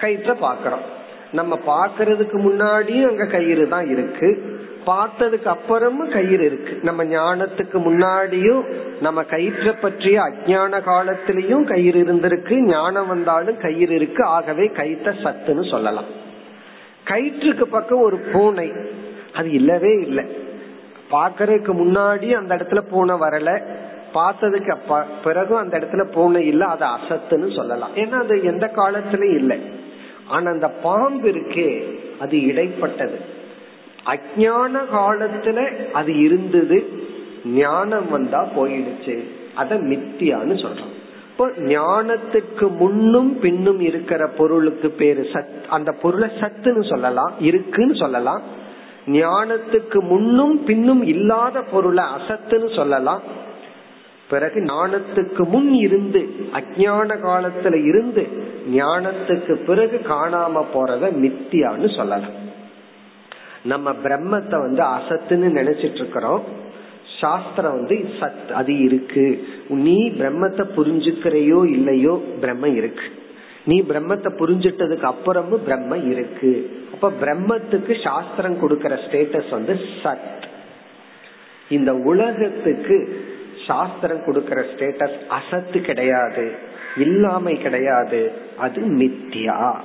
[0.00, 0.86] கயிற்ற பாக்கிறோம்
[1.32, 4.58] நம்ம பாக்கிறதுக்கு முன்னாடியும் அங்க கயிறு தான் இருக்கு.
[4.86, 6.78] பார்த்ததுக்கு அப்புறமும் கயிறு இருக்கு.
[6.82, 8.64] நம்ம ஞானத்துக்கு முன்னாடியும்
[9.00, 12.54] நம்ம கயிற்ற பற்றிய அஜான காலத்திலயும் கயிறு இருந்திருக்கு.
[12.54, 14.24] ஞானம் வந்தாலும் கயிறு இருக்கு.
[14.24, 16.04] ஆகவே கயிற்ற சத்துன்னு சொல்லலாம்.
[17.04, 18.72] கயிற்றுக்கு பக்கம் ஒரு பூனை.
[19.34, 20.24] அது இல்லவே இல்லை.
[21.10, 23.62] பாக்கறதுக்கு முன்னாடி அந்த இடத்துல பூனை வரல.
[24.14, 26.64] பார்த்ததுக்கு பிறகு அந்த இடத்துல பூனை இல்ல.
[26.64, 27.90] அது அசத்துன்னு சொல்லலாம்.
[27.94, 29.60] ஏன்னா அது எந்த காலத்திலயும் இல்லை.
[30.28, 33.38] ஆனா அந்த பாம்பு இருக்கே அது இடைப்பட்டது.
[34.06, 36.88] அஜான காலத்துல அது இருந்தது
[37.44, 39.24] ஞானம் வந்தா போயிடுச்சு.
[39.54, 40.98] அத மித்தியான்னு சொல்றோம்.
[41.30, 45.64] இப்போ ஞானத்துக்கு முன்னும் பின்னும் இருக்கிற பொருளுக்கு பேரு சத்.
[45.68, 48.42] அந்த பொருளை சத்துன்னு சொல்லலாம் இருக்குன்னு சொல்லலாம்.
[49.06, 53.22] ஞானத்துக்கு முன்னும் பின்னும் இல்லாத பொருளை அசத்துன்னு சொல்லலாம்.
[54.28, 58.28] பிறகு ஞானத்துக்கு முன் இருந்து அஜான காலத்துல இருந்து
[58.74, 62.48] ஞானத்துக்கு பிறகு காணாம போறத மித்தியான்னு சொல்லலாம்.
[63.64, 66.42] நம்ம பிரம்மத்தை வந்து அசத்துன்னு நினைச்சிட்டு இருக்கிறோம்
[67.20, 69.48] சாஸ்திரம் வந்து சத் அது இருக்கு.
[69.68, 73.02] நீ பிரம்மத்தை புரிஞ்சுக்கிறையோ இல்லையோ பிரம்ம இருக்கு.
[73.64, 76.70] நீ பிரம்மத்தை புரிஞ்சிட்டதுக்கு அப்புறமும் பிரம்ம இருக்கு.
[76.92, 80.42] அப்ப பிரம்மத்துக்கு சாஸ்திரம் கொடுக்கற ஸ்டேட்டஸ் வந்து சத்.
[81.68, 83.26] இந்த உலகத்துக்கு
[83.66, 86.52] சாஸ்திரம் கொடுக்கற ஸ்டேட்டஸ் அசத்து கிடையாது.
[86.96, 88.32] இல்லாமை கிடையாது.
[88.58, 89.80] அது மித்தியா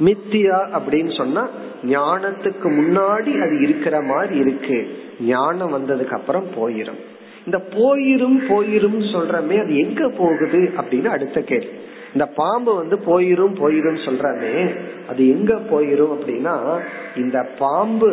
[0.00, 1.48] மித்தியா அப்படின்னு சொன்னா
[1.84, 4.88] ஞானத்துக்கு முன்னாடி அது இருக்கிற மாதிரி இருக்கு.
[5.20, 7.00] ஞானம் வந்ததுக்கு அப்புறம் போயிரும்.
[7.46, 11.68] இந்த போயிரும் போயிரும் சொல்றமே அது எங்க போகுது அப்படின்னு அடுத்த கேள்வி.
[12.12, 14.74] இந்த பாம்பு வந்து போயிரும் போயிரும் சொல்றமே
[15.08, 16.80] அது எங்க போயிரும் அப்படின்னா
[17.16, 18.10] இந்த பாம்பு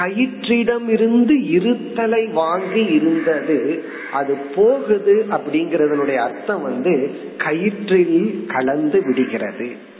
[0.00, 9.90] கயிற்றிடம் இருந்து இருத்தலை வாங்கி இருந்தது அது போகுது அப்படிங்கறதனுடைய அர்த்தம் வந்து கயிற்றில் கலந்து விடுகிறது.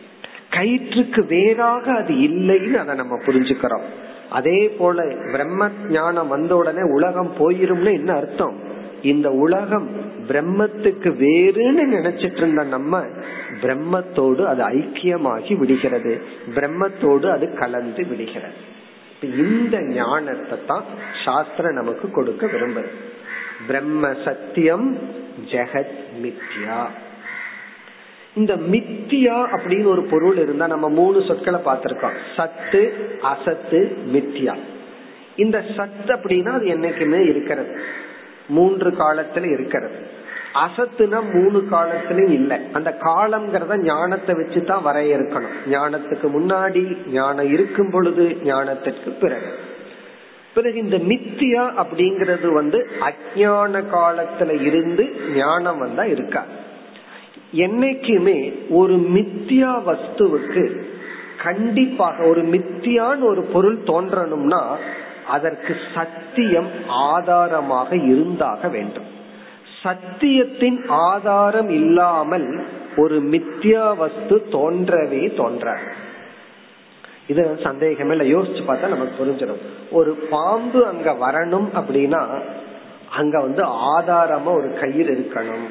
[0.53, 3.87] கயிற்றுக்கு வேறாக அது இல்லைன்னு அதை நம்ம புரிஞ்சுக்கிறோம்.
[4.31, 8.57] அதே போல பிரம்ம ஞானம் வந்த உடனே உலகம் போயிரும்னு என்ன அர்த்தம்?
[9.03, 9.89] இந்த உலகம்
[10.29, 13.01] பிரம்மத்துக்கு வேறுன்னு நினைச்சிட்டு இருந்த நம்ம
[13.63, 16.23] பிரம்மத்தோடு அது ஐக்கியமாகி விடுகிறது.
[16.55, 18.61] பிரம்மத்தோடு அது கலந்து விடுகிறது.
[19.23, 20.85] இந்த ஞானத்தை தான்
[21.25, 22.91] சாஸ்திரம் நமக்கு கொடுக்க விரும்புது.
[23.67, 24.99] பிரம்ம சத்தியம்
[25.51, 26.81] ஜெகத் மித்யா.
[28.35, 32.13] இந்த மித்தியா அப்படின்னு ஒரு பொருள் இருந்தா நம்ம மூணு சொற்களை பார்த்திருக்கோம்.
[32.37, 34.57] சத்து அசத்து மித்தியா.
[35.37, 37.81] இந்த சத்து அப்படின்னா அது என்னைக்குமே இருக்கிறது.
[38.49, 39.95] மூன்று காலத்துல இருக்கிறது.
[40.55, 42.59] அசத்துனா மூணு காலத்திலும் இல்லை.
[42.73, 45.59] அந்த காலம்ங்கிறத ஞானத்தை வச்சு தான் வரையறுக்கணும்.
[45.71, 49.47] ஞானத்துக்கு முன்னாடி ஞானம் இருக்கும் பொழுது ஞானத்திற்கு பிறகு.
[50.55, 56.71] பிறகு இந்த மித்தியா அப்படிங்கிறது வந்து அஜான காலத்துல இருந்து ஞானம் வந்தா இருக்காது
[57.53, 60.81] என்னைக்குமே ஒரு மித்தியா வஸ்துவுக்கு
[61.43, 64.63] கண்டிப்பாக ஒரு மித்தியான்னு ஒரு பொருள் தோன்றணும்னா
[65.27, 69.05] அதற்கு சத்தியம் ஆதாரமாக இருந்தாக வேண்டும்.
[69.83, 72.65] சத்தியத்தின் ஆதாரம் இல்லாமல்
[72.97, 75.79] ஒரு மித்தியா வஸ்து தோன்றவே தோன்ற
[77.27, 79.63] இது சந்தேகமே இல்லை யோசிச்சு பார்த்தா நமக்கு புரிஞ்சிடும்.
[79.91, 82.43] ஒரு பாம்பு அங்க வரணும் அப்படின்னா
[83.11, 85.67] அங்க வந்து ஆதாரமா ஒரு கயிறு இருக்கணும்.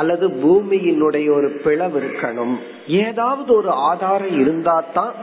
[0.00, 2.54] அல்லது பூமியினுடைய ஒரு பிளவு இருக்கணும்.
[3.04, 5.14] ஏதாவது ஒரு ஆதாரம் இருந்தா தான்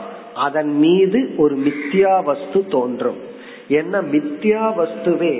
[0.47, 3.19] அதன் மீது ஒரு மித்தியா வஸ்து தோன்றும்.
[3.79, 5.35] என்ன மித்தியா வஸ்துவே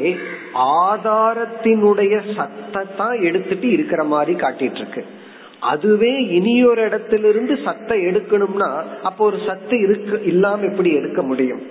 [0.88, 5.04] ஆதாரத்தினுடைய சத்தத்தான் எடுத்துட்டு இருக்கிற மாதிரி காட்டிட்டு இருக்கு
[5.72, 8.70] அதுவே இனியொரு இடத்திலிருந்து சத்தை எடுக்கணும்னா
[9.04, 11.62] அப்போ ஒரு சத்து இருக்கு இல்லாம எப்படி எடுக்க முடியும்?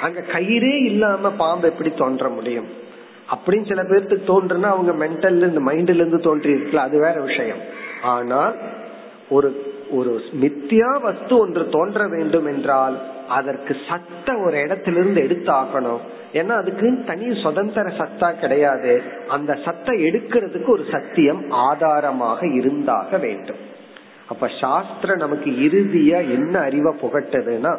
[0.00, 2.68] அங்க கயிறே இல்லாம பாம்பு எப்படி தோன்ற முடியும்?
[3.32, 7.62] அப்படின்னு சில பேர்த்துக்கு தோன்றுனா அவங்க மென்டல்ல இருந்து மைண்ட்ல இருந்து தோன்றி இருக்கலாம் அது வேற விஷயம்.
[8.14, 8.54] ஆனால்
[9.28, 9.50] ஒரு
[9.90, 10.12] ஒரு
[10.42, 12.96] மித்தியா வஸ்து ஒன்று தோன்ற வேண்டும் என்றால்
[13.28, 16.02] அதற்கு சத்த ஒரு இடத்திலிருந்து எடுத்து ஆகணும்
[16.32, 18.94] ஏன்னா அதுக்கு தனி சுதந்திர சத்தா கிடையாது.
[19.28, 23.62] அந்த சத்தை எடுக்கிறதுக்கு ஒரு சத்தியம் ஆதாரமாக இருந்தாக வேண்டும்.
[24.28, 27.72] அப்ப சாஸ்திரம் நமக்கு இறுதியா என்ன அறிவை புகட்டதுன்னா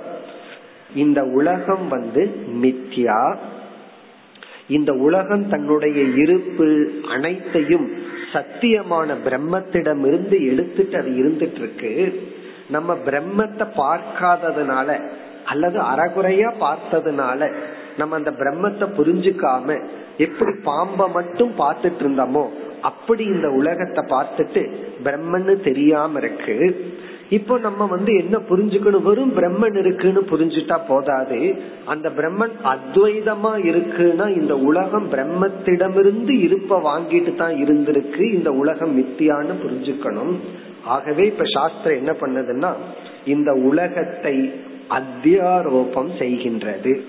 [1.04, 2.24] இந்த உலகம் வந்து
[2.64, 3.20] மித்யா
[4.68, 7.90] இந்த உலகம் தன்னுடைய இருப்பு அனைத்தையும்
[8.34, 12.24] சத்தியமான பிரம்மத்திடமிருந்து எடுத்துட்டு அது இருந்துட்டு இருக்கு
[12.70, 15.00] நம்ம பிரம்மத்தை பார்க்காததுனால
[15.46, 17.52] அல்லது அறகுறையா பார்த்ததுனால
[17.98, 19.88] நம்ம அந்த பிரம்மத்தை புரிஞ்சுக்காம
[20.18, 22.50] எப்படி பாம்ப மட்டும் பார்த்துட்டு இருந்தோமோ
[22.82, 24.72] அப்படி இந்த உலகத்தை பார்த்துட்டு
[25.04, 26.56] பிரம்மன்னு தெரியாம இருக்கு.
[27.30, 29.02] இப்போ நம்ம வந்து என்ன புரிஞ்சுக்கணும்?
[29.02, 31.56] வெறும் பிரம்மன் இருக்குன்னு புரிஞ்சுட்டா போதாது.
[31.86, 38.34] அந்த பிரம்மன் அத்வைதமா இருக்குன்னா இந்த உலகம் பிரம்மத்திடமிருந்து இருப்ப வாங்கிட்டு தான் இருந்திருக்கு.
[38.34, 40.36] இந்த உலகம் மித்தியான்னு புரிஞ்சுக்கணும்.
[40.86, 42.74] ஆகவே இப்ப சாஸ்திரம் என்ன பண்ணுதுன்னா
[43.26, 44.54] இந்த உலகத்தை
[44.90, 47.02] அத்தியாரோபம் செய்கின்றது.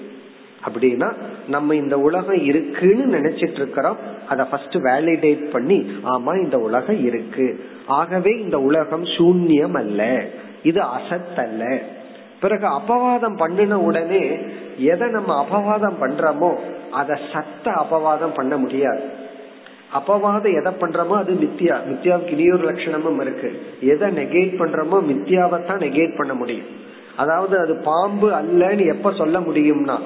[0.66, 1.12] அப்படின்னா
[1.48, 3.96] நம்ம இந்த உலகம் இருக்குன்னு நினைச்சிட்டு இருக்கிறோம்.
[4.28, 7.74] அதை ஃபர்ஸ்ட் வேலிடேட் பண்ணி ஆமா இந்த உலகம் இருக்கு.
[7.86, 10.24] ஆகவே இந்த உலகம் சூன்யம் அல்ல
[10.62, 11.82] இது அசத் அல்ல
[12.40, 14.38] பிறகு அபவாதம் பண்ணின உடனே
[14.78, 16.54] எதை நம்ம அபவாதம் பண்றோமோ
[16.90, 19.00] அத சத்த அபவாதம் பண்ண முடியாது.
[19.94, 21.76] அபவாதம் எதை பண்றோமோ அது மித்தியா.
[21.90, 23.62] மித்தியாவுக்கு இனியொரு லட்சணமும் இருக்கு.
[23.80, 26.66] எதை நெகேட் பண்றோமோ மித்தியாவைத்தான் நெகேட் பண்ண முடியும்.
[27.16, 29.98] அதாவது அது பாம்பு அல்லன்னு எப்ப சொல்ல முடியும்னா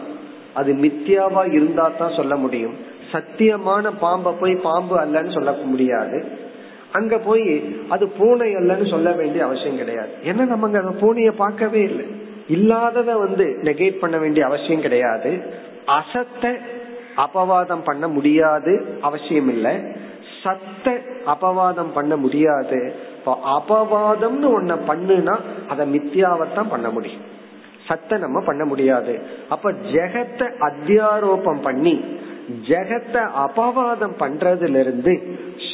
[0.54, 2.74] அது மித்தியாவா இருந்தா தான் சொல்ல முடியும்.
[3.12, 6.48] சத்தியமான பாம்பை போய் பாம்பு அல்லன்னு சொல்ல முடியாது.
[6.92, 10.10] அங்க போய் அது பூனை அல்லன்னு சொல்ல வேண்டிய அவசியம் கிடையாது.
[10.24, 12.06] ஏன்னா நம்ம அங்க அந்த பூனைய பார்க்கவே இல்லை.
[12.48, 15.30] இல்லாதத வந்து நெகேட் பண்ண வேண்டிய அவசியம் கிடையாது.
[15.86, 16.54] அசத்த
[17.16, 19.74] அபவாதம் பண்ண முடியாது அவசியம் இல்லை.
[20.42, 20.86] சத்த
[21.26, 22.94] அபவாதம் பண்ண முடியாது.
[23.56, 25.34] அபவாதம்னு ஒன்ன பண்ணுனா
[25.68, 27.26] அத மித்தியாவத்தான் பண்ண முடியும்.
[27.88, 29.18] சத்த நம்ம பண்ண முடியாது.
[29.48, 32.04] அப்ப ஜெகத்தை அத்தியாரோபம் பண்ணி
[32.66, 35.22] ஜெகத்தை அபவாதம் பண்றதுல இருந்து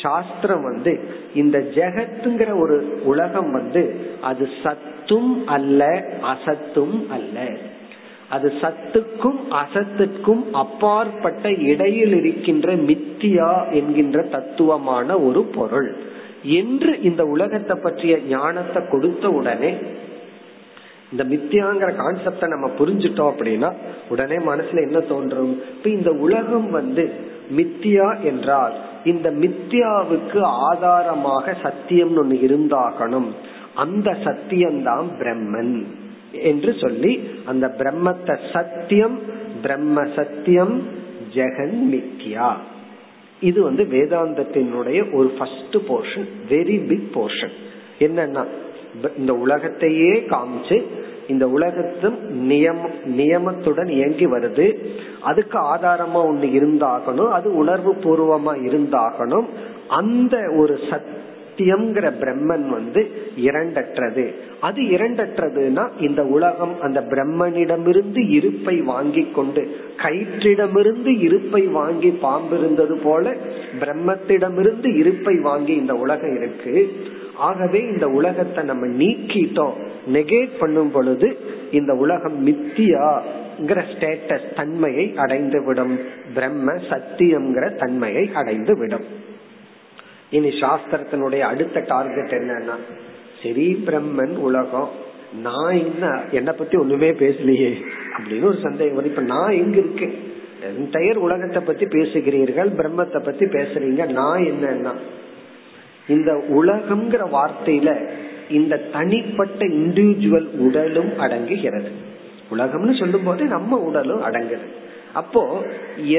[0.03, 1.01] சாஸ்திரம் வந்து
[1.35, 7.49] இந்த ஜெகத்துங்கிற ஒரு உலகம் வந்து அது சத்தும் அல்ல அசத்தும் அல்ல.
[8.29, 15.97] அது சத்துக்கும் அசத்துக்கும் அப்பாற்பட்ட இடையில் இருக்கின்ற மித்தியா என்கின்ற தத்துவமான ஒரு பொருள்.
[16.43, 19.77] என்று இந்த உலகத்தை பற்றிய ஞானத்தை கொடுத்த உடனே
[21.13, 23.71] இந்த மித்தியாங்கிற கான்செப்ட நம்ம புரிஞ்சுட்டோம் அப்படின்னா
[24.09, 25.53] உடனே மனசுல என்ன தோன்றும்?
[25.77, 27.05] இப்ப இந்த உலகம் வந்து
[27.57, 33.29] மித்தியா என்றால் இந்த மித்தியாவுக்கு ஆதாரமாக சத்தியம்னு ஒண்ணு இருந்தாகணும்.
[33.75, 35.85] அந்த சத்தியம்தான் பிரம்மன்
[36.33, 37.13] என்று சொல்லி
[37.45, 39.19] அந்த பிரம்மத்தை சத்தியம்
[39.63, 40.75] பிரம்ம சத்தியம்
[41.35, 42.51] ஜெகன் மித்யா
[43.41, 47.55] இது வந்து வேதாந்தத்தினுடைய ஒரு first portion very big portion
[47.99, 48.45] என்னன்னா
[49.19, 50.83] இந்த உலகத்தையே காமிச்சு
[51.29, 54.77] இந்த உலகத்தும் நியம நியமத்துடன் இயங்கி வருது.
[55.21, 57.29] அதுக்கு ஆதாரமா ஒண்ணு இருந்தாகணும்.
[57.29, 59.45] அது உணர்வு பூர்வமா இருந்தாகணும்.
[59.89, 64.35] அந்த ஒரு சத்தியம்ங்கிற பிரம்மன் வந்து இரண்டற்றது.
[64.61, 73.35] அது இரண்டற்றதுன்னா இந்த உலகம் அந்த பிரம்மனிடமிருந்து இருப்பை வாங்கி கொண்டு கயிற்றிடமிருந்து இருப்பை வாங்கி பாம்பு இருந்தது போல
[73.81, 76.97] பிரம்மத்திடமிருந்து இருப்பை வாங்கி இந்த உலகம் இருக்கு.
[77.39, 79.77] ஆகவே இந்த உலகத்தை நம்ம நீக்கிட்டோம்.
[80.13, 81.29] நெகேட் பண்ணும் பொழுது
[81.71, 85.99] இந்த உலகம் மித்தியாங்கிற ஸ்டேட்டஸ் தன்மையை அடைந்து விடும்
[86.35, 89.07] பிரம்ம சத்தியம்ங்கிற தன்மையை அடைந்து விடும்
[90.31, 92.77] இனி சாஸ்திரத்தினுடைய அடுத்த டார்கெட் என்னன்னா
[93.43, 94.89] சரி பிரம்மன் உலகம்.
[95.43, 97.71] நான் என்ன என்னை பத்தி ஒண்ணுமே பேசலையே
[98.17, 99.11] அப்படின்னு ஒரு சந்தேகம் வரும்.
[99.11, 100.15] இப்ப நான் எங்க இருக்கேன்?
[100.79, 104.13] என்டையர் உலகத்தை பத்தி பேசுகிறீர்கள் பிரம்மத்தை பத்தி பேசுறீங்க.
[104.13, 104.95] நான் என்னன்னா
[106.09, 107.91] இந்த உலகம்ங்கிற வார்த்தையில
[108.49, 111.91] இந்த தனிப்பட்ட இண்டிவிஜுவல் உடலும் அடங்குகிறது.
[112.51, 114.67] உலகம்னு சொல்லும் போது நம்ம உடலும் அடங்குது.
[115.13, 115.43] அப்போ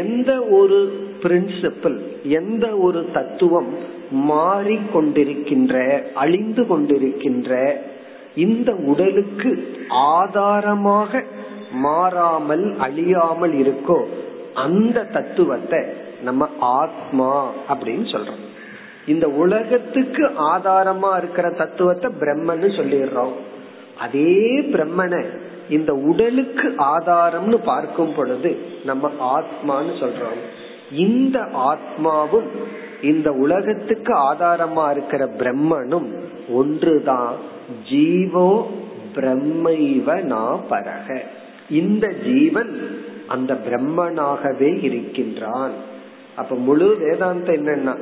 [0.02, 0.78] எந்த ஒரு
[1.24, 3.70] பிரின்சிபிள் எந்த ஒரு தத்துவம்
[4.30, 5.76] மாறிக்கொண்டிருக்கின்ற
[6.14, 7.52] அழிந்து கொண்டிருக்கின்ற
[8.36, 9.52] இந்த உடலுக்கு
[9.90, 11.24] ஆதாரமாக
[11.86, 14.00] மாறாமல் அழியாமல் இருக்கோ
[14.54, 15.82] அந்த தத்துவத்தை
[16.24, 17.32] நம்ம ஆத்மா
[17.70, 18.44] அப்படின்னு சொல்றோம்.
[19.08, 20.24] இந்த உலகத்துக்கு
[20.56, 23.36] ஆதாரமா இருக்கிற தத்துவத்தை பிரம்மன்னு சொல்லிடுறோம்.
[24.00, 25.26] அதே பிரம்மனை
[25.70, 30.42] இந்த உடலுக்கு ஆதாரம்னு பார்க்கும் பொழுது நம்ம ஆத்மான்னு சொல்றோம்.
[30.92, 32.50] இந்த ஆத்மாவும்
[33.02, 36.10] இந்த உலகத்துக்கு ஆதாரமா இருக்கிற பிரம்மனும்
[36.50, 37.34] ஒன்றுதான்.
[37.92, 38.66] ஜீவோ
[39.16, 41.22] பிரம்மைவ நா பரக.
[41.70, 45.72] இந்த ஜீவன் அந்த பிரம்மனாகவே இருக்கின்றான்.
[46.36, 47.96] அப்ப முழு வேதாந்தம் என்னன்னா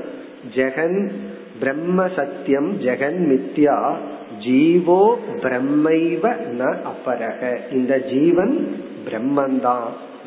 [0.54, 1.12] ஜெகன்
[1.60, 3.96] பிரம்ம சத்தியம் ஜெகன் மித்யா
[4.39, 9.84] ஜீவோ பிரம்மைவ ந அப்பரக இந்த ஜீவன் பிரம்மன் தான்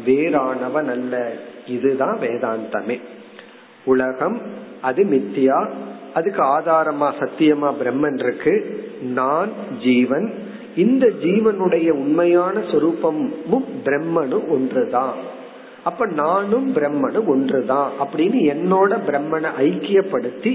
[0.06, 1.32] வேறானவன் அல்ல
[1.66, 3.00] இதுதான் வேதாந்தமே.
[3.84, 4.40] உலகம்
[4.82, 5.70] அது மித்தியா
[6.14, 8.84] அதுக்கு ஆதாரமா சத்தியமா பிரம்மன் இருக்கு.
[9.02, 9.48] நான்
[9.82, 10.32] ஜீவன்.
[10.76, 15.14] இந்த ஜீவனுடைய உண்மையான சொரூபமும் பிரம்மனும் ஒன்றுதான்.
[15.88, 20.52] அப்ப நானும் பிரம்மனும் ஒன்றுதான் அப்படின்னு என்னோட பிரம்மனை ஐக்கியப்படுத்தி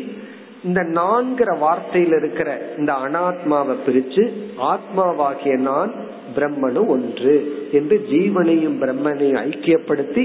[0.63, 4.23] இந்த நான்கிற வார்த்தையில இருக்கிற இந்த அனாத்மாவை பிரிச்சு
[4.71, 5.91] ஆத்மாவாகிய நான்
[6.35, 7.35] பிரம்மனும் ஒன்று
[7.71, 10.23] என்று ஜீவனையும் பிரம்மனையும் ஐக்கியப்படுத்தி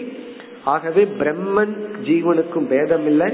[0.65, 3.29] ஆகவே பிரம்மன் ஜீவனுக்கும் பேதம் இல்லை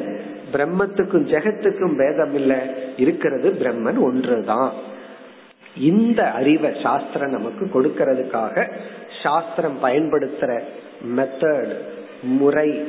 [0.52, 2.58] பிரம்மத்துக்கும் ஜெகத்துக்கும் பேதம் இல்லை
[2.96, 4.72] இருக்கிறது பிரம்மன் ஒன்றுதான்.
[5.82, 8.66] இந்த அறிவை சாஸ்திரம் நமக்கு கொடுக்கறதுக்காக
[9.22, 10.50] சாஸ்திரம் பயன்படுத்துற
[11.16, 11.74] மெத்தட்
[12.22, 12.84] முறை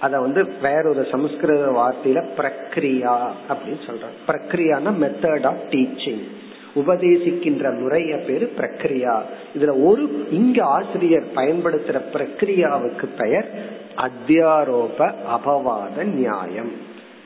[0.00, 4.16] அத வந்து வேறொரு சமஸ்கிருத வார்த்தையில பிரக்ரியா அப்படின்னு சொல்றாங்க.
[4.28, 6.22] பிரக்ரியானா மெத்தட் ஆஃப் டீச்சிங்
[6.74, 9.20] உபதேசிக்கின்ற முறைய பேரு பிரக்ரியா.
[9.58, 13.48] இதுல ஒரு இங்க ஆசிரியர் பயன்படுத்துற பிரக்ரியாவுக்கு பெயர்
[13.96, 16.72] அத்தியாரோப அபவாத நியாயம்.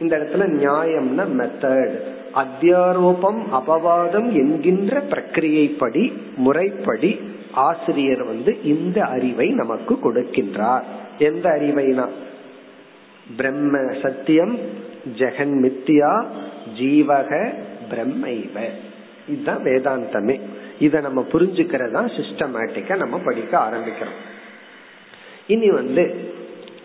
[0.00, 2.00] இந்த இடத்துல நியாயம்னா மெத்தட்
[2.34, 7.20] அத்தியாரோபம் அபவாதம் என்கின்ற பிரக்கிரியைப்படி முறைப்படி
[7.52, 10.82] ஆசிரியர் வந்து இந்த அறிவை நமக்கு கொடுக்கின்றார்.
[11.18, 12.08] எந்த அறிவைனா?
[13.36, 14.58] பிரம்ம சத்தியம்
[15.16, 16.26] ஜெகன் மித்தியா
[16.78, 17.54] ஜீவக
[17.90, 18.60] பிரம்மைவ.
[19.28, 20.40] இதுதான் வேதாந்தமே.
[20.78, 24.18] இதை நம்ம புரிஞ்சுக்கிறதா சிஸ்டமேட்டிக்கா நம்ம படிக்க ஆரம்பிக்கிறோம்.
[25.46, 26.34] இனி வந்து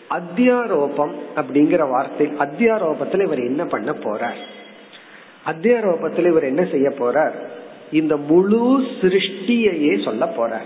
[0.10, 4.38] அத்தியாரோபம் அப்படிங்கிற வார்த்தை அத்தியாரோபத்துல இவர் என்ன பண்ண போறார்?
[5.46, 7.34] அத்தியாரோபத்துல இவர் என்ன செய்ய போறார்?
[7.92, 10.62] இந்த முழு சிருஷ்டியையே சொல்ல போற.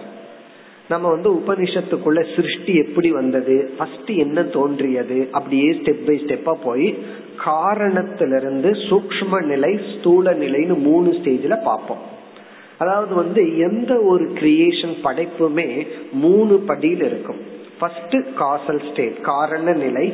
[0.89, 6.97] நம்ம வந்து உபனிஷத்துக்குள்ள சிருஷ்டி எப்படி வந்தது ஃபர்ஸ்ட் என்ன தோன்றியது அப்படியே ஸ்டெப் பை ஸ்டெப்பா போய்
[7.36, 11.97] காரணத்திலிருந்து சூக்ம நிலை ஸ்தூல நிலைன்னு மூணு ஸ்டேஜ்ல பார்ப்போம்.
[12.78, 17.38] அதாவது வந்து எந்த ஒரு கிரியேஷன் படைப்புமே மூணு படியில் இருக்கும்.
[17.80, 20.13] ஃபர்ஸ்ட் காசல் ஸ்டேட் காரண நிலை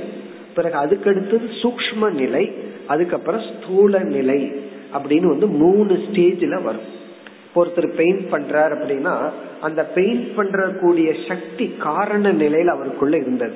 [0.55, 2.51] பிறகு அதுக்கடுத்தது சூக்ம நிலை
[2.87, 4.51] அதுக்கப்புறம் ஸ்தூல நிலை.
[4.97, 6.87] அப்படின்னு வந்து மூணு ஸ்டேஜ்ல வரும்.
[7.55, 9.13] ஒருத்தர் பெயிண்ட் பண்றார் அப்படின்னா
[9.61, 13.55] அந்த பெயிண்ட் பண்ற கூடிய சக்தி காரண நிலையில அவருக்குள்ள இருந்தது.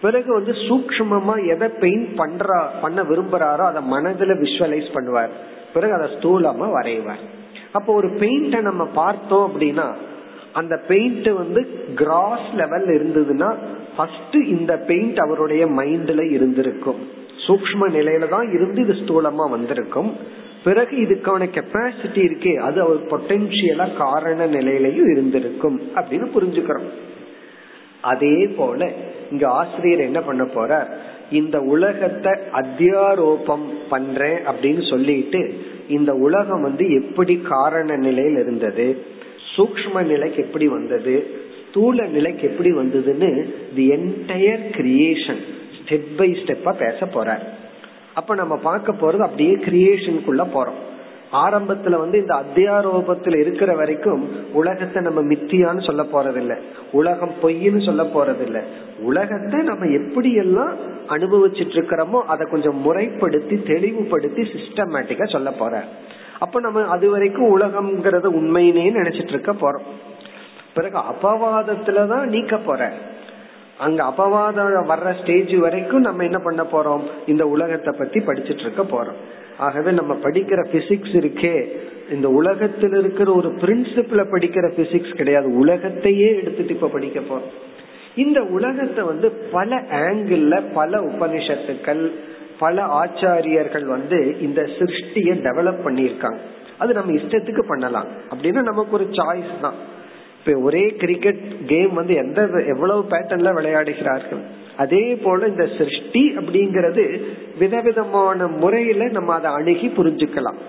[0.00, 5.32] பிறகு வந்து சூக்மமா எதை பெயிண்ட் பண்றா பண்ண விரும்புறாரோ அதை மனதுல விஷுவலைஸ் பண்ணுவார்.
[5.74, 7.24] பிறகு அதை ஸ்தூலமா வரைவார்.
[7.72, 9.86] அப்போ ஒரு பெயிண்ட நம்ம பார்த்தோம் அப்படின்னா
[10.52, 11.60] அந்த பெயிண்ட் வந்து
[11.94, 13.50] கிராஸ் லெவல் இருந்ததுன்னா
[13.96, 17.00] ஃபர்ஸ்ட் இந்த பெயிண்ட் அவருடைய மைண்ட்ல இருந்திருக்கும்.
[17.46, 20.10] சூக்ம நிலையில தான் இருந்து இது ஸ்தூலமா வந்திருக்கும்.
[20.64, 26.88] பிறகு இதுக்கான கெப்பாசிட்டி இருக்கே அது அவர் பொட்டென்சியலா காரண நிலையிலையும் இருந்திருக்கும் அப்படின்னு புரிஞ்சுக்கிறோம்.
[28.00, 28.92] அதே போல
[29.30, 30.88] இங்க ஆசிரியர் என்ன பண்ண போறார்?
[31.30, 35.54] இந்த உலகத்தை அத்தியாரோபம் பண்றேன் அப்படின்னு சொல்லிட்டு
[35.88, 39.02] இந்த உலகம் வந்து எப்படி காரண நிலையில் இருந்தது
[39.56, 43.30] சூக்ம நிலைக்கு எப்படி வந்தது ஸ்தூல நிலைக்கு எப்படி வந்ததுன்னு
[43.74, 45.42] the entire creation
[45.78, 47.44] step by ஸ்டெப்பா பேச போறார்.
[48.18, 50.78] அப்ப நம்ம பார்க்க போறது அப்படியே கிரியேஷனுக்குள்ள போறோம்.
[51.32, 56.58] ஆரம்பத்துல வந்து இந்த அத்தியாரோபத்துல இருக்கிற வரைக்கும் உலகத்தை நம்ம மித்தியான்னு சொல்ல போறதில்ல.
[56.92, 58.62] உலகம் பொய்ன்னு சொல்ல போறதில்ல.
[59.00, 60.76] உலகத்தை நம்ம எப்படி எல்லாம்
[61.08, 65.84] அனுபவிச்சுட்டு இருக்கிறோமோ அதை கொஞ்சம் முறைப்படுத்தி தெளிவுபடுத்தி சிஸ்டமேட்டிக்கா சொல்ல போற.
[66.38, 69.86] அப்ப நம்ம அது வரைக்கும் உலகம்ங்கிறத உண்மையினே நினைச்சிட்டு இருக்க போறோம்.
[70.74, 72.92] பிறகு அபவாதத்துலதான் நீக்க போற.
[73.78, 77.02] அங்க அபவாதம் வர்ற ஸ்டேஜ் வரைக்கும் நம்ம என்ன பண்ண போறோம்?
[77.26, 79.16] இந்த உலகத்தை பத்தி படிச்சுட்டு இருக்க போறோம்.
[79.58, 81.68] ஆகவே நம்ம படிக்கிற பிசிக்ஸ் இருக்கே.
[82.10, 85.56] இந்த உலகத்தில் இருக்கிற ஒரு பிரின்சிபிள படிக்கிற பிசிக்ஸ் கிடையாது.
[85.56, 87.48] உலகத்தையே எடுத்துட்டு இப்ப படிக்க போறோம்.
[88.16, 92.10] இந்த உலகத்தை வந்து பல ஆங்கிள் பல உபனிஷத்துக்கள்
[92.58, 96.38] பல ஆச்சாரியர்கள் வந்து இந்த சிருஷ்டிய டெவலப் பண்ணியிருக்காங்க.
[96.78, 98.06] அது நம்ம இஷ்டத்துக்கு பண்ணலாம்.
[98.30, 99.96] அப்படின்னா நமக்கு ஒரு சாய்ஸ் தான்.
[100.38, 104.42] இப்ப ஒரே கிரிக்கெட் கேம் வந்து எந்த எவ்வளவு பேட்டர்ன்ல விளையாடுகிறார்கள்?
[104.76, 107.22] அதே போல இந்த சிருஷ்டி அப்படிங்கறது
[107.58, 110.60] விதவிதமான முறையில நம்ம அதை அணுகி புரிஞ்சுக்கலாம்.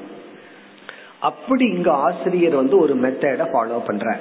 [1.20, 4.18] அப்படி இங்க ஆசிரியர் வந்து ஒரு மெத்தட ஃபாலோ பண்ற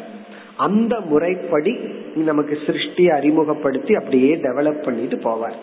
[0.56, 1.72] அந்த முறைப்படி
[2.14, 5.58] நமக்கு சிருஷ்டியை அறிமுகப்படுத்தி அப்படியே டெவலப் பண்ணிட்டு போவார்.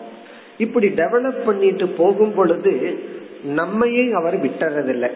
[0.58, 2.72] இப்படி டெவலப் பண்ணிட்டு போகும் பொழுது
[3.44, 5.10] நம்மையே அவர் விட்டுறதில்லை.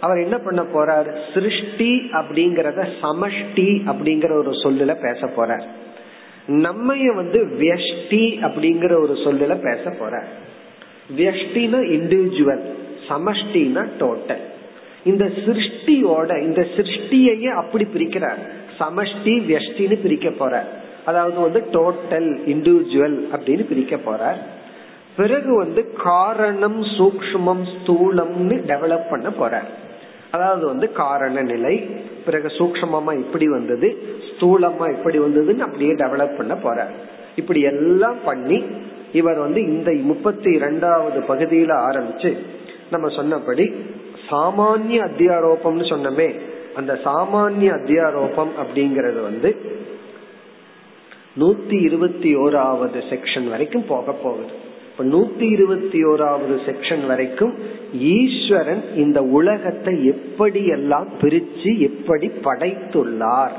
[0.00, 1.16] அவர் என்ன பண்ண போறார்?
[1.34, 5.64] சிருஷ்டி அப்படிங்கறத சமஷ்டி அப்படிங்கிற ஒரு சொல்லுல பேச போறார்.
[6.48, 10.28] நம்மைய வந்து வியஷ்டி அப்படிங்கிற ஒரு சொல்லுல பேச போறார்.
[11.16, 12.62] வியஷ்டினா இண்டிவிஜுவல்
[13.08, 14.44] சமஷ்டினா டோட்டல்
[15.04, 18.40] இந்த சிருஷ்டியோட இந்த சிருஷ்டியையே அப்படி பிரிக்கிறார்.
[18.78, 20.68] சமஷ்டி வியஷ்டின்னு பிரிக்க போறார்.
[21.04, 24.36] அதாவது வந்து டோட்டல் இண்டிவிஜுவல் அப்படின்னு பிரிக்க போறார்.
[25.16, 29.68] பிறகு வந்து காரணம் சூக்மம் ஸ்தூலம்னு டெவலப் பண்ண போறார்.
[30.30, 31.74] அதாவது வந்து காரண நிலை
[32.24, 33.88] பிறகு சூக்மமா இப்படி வந்தது
[34.30, 36.88] ஸ்தூலமா இப்படி வந்ததுன்னு அப்படியே டெவலப் பண்ண போற
[37.36, 38.64] இப்படி எல்லாம் பண்ணி
[39.12, 42.36] இவர் வந்து இந்த முப்பத்தி இரண்டாவது பகுதியில ஆரம்பிச்சு
[42.90, 43.74] நம்ம சொன்னபடி
[44.30, 46.28] சாமானிய அத்தியாரோபம்னு சொன்னமே
[46.74, 49.50] அந்த சாமானிய அத்தியாரோபம் அப்படிங்கறது வந்து
[51.40, 54.54] நூத்தி இருபத்தி ஓராவது செக்ஷன் வரைக்கும் போக போகுது.
[54.98, 57.54] இப்ப நூத்தி இருபத்தி ஓராவது செக்ஷன் வரைக்கும்
[57.92, 63.50] ஈஸ்வரன் இந்த உலகத்தை எப்படி எல்லாம் பிரிச்சு எப்படி படைத்துள்ளார்?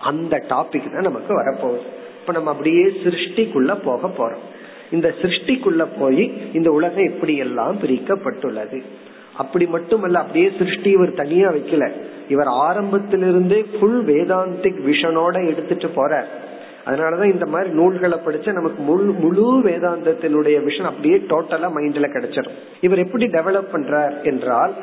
[0.00, 1.86] அந்த டாபிக் தான் நமக்கு வரப்போகுது.
[2.20, 4.44] இப்ப நம்ம அப்படியே சிருஷ்டிக்குள்ள போக போறோம்.
[4.90, 8.82] இந்த சிருஷ்டிக்குள்ள போய் இந்த உலகம் எப்படி எல்லாம் பிரிக்கப்பட்டுள்ளது?
[9.36, 11.90] அப்படி மட்டுமல்ல அப்படியே சிருஷ்டி இவர் தனியா வைக்கல.
[12.28, 16.28] இவர் ஆரம்பத்திலிருந்தே ஃபுல் வேதாந்திக் விஷனோட எடுத்துட்டு போற
[16.88, 22.98] அதனாலதான் இந்த மாதிரி நூல்களை படிச்சு நமக்கு முழு முழு வேதாந்தத்தினுடைய விஷயம் அப்படியே டோட்டலா மைண்ட்ல கிடைச்சிடும் இவர்
[22.98, 24.74] எப்படி டெவலப் பண்றார் என்றால்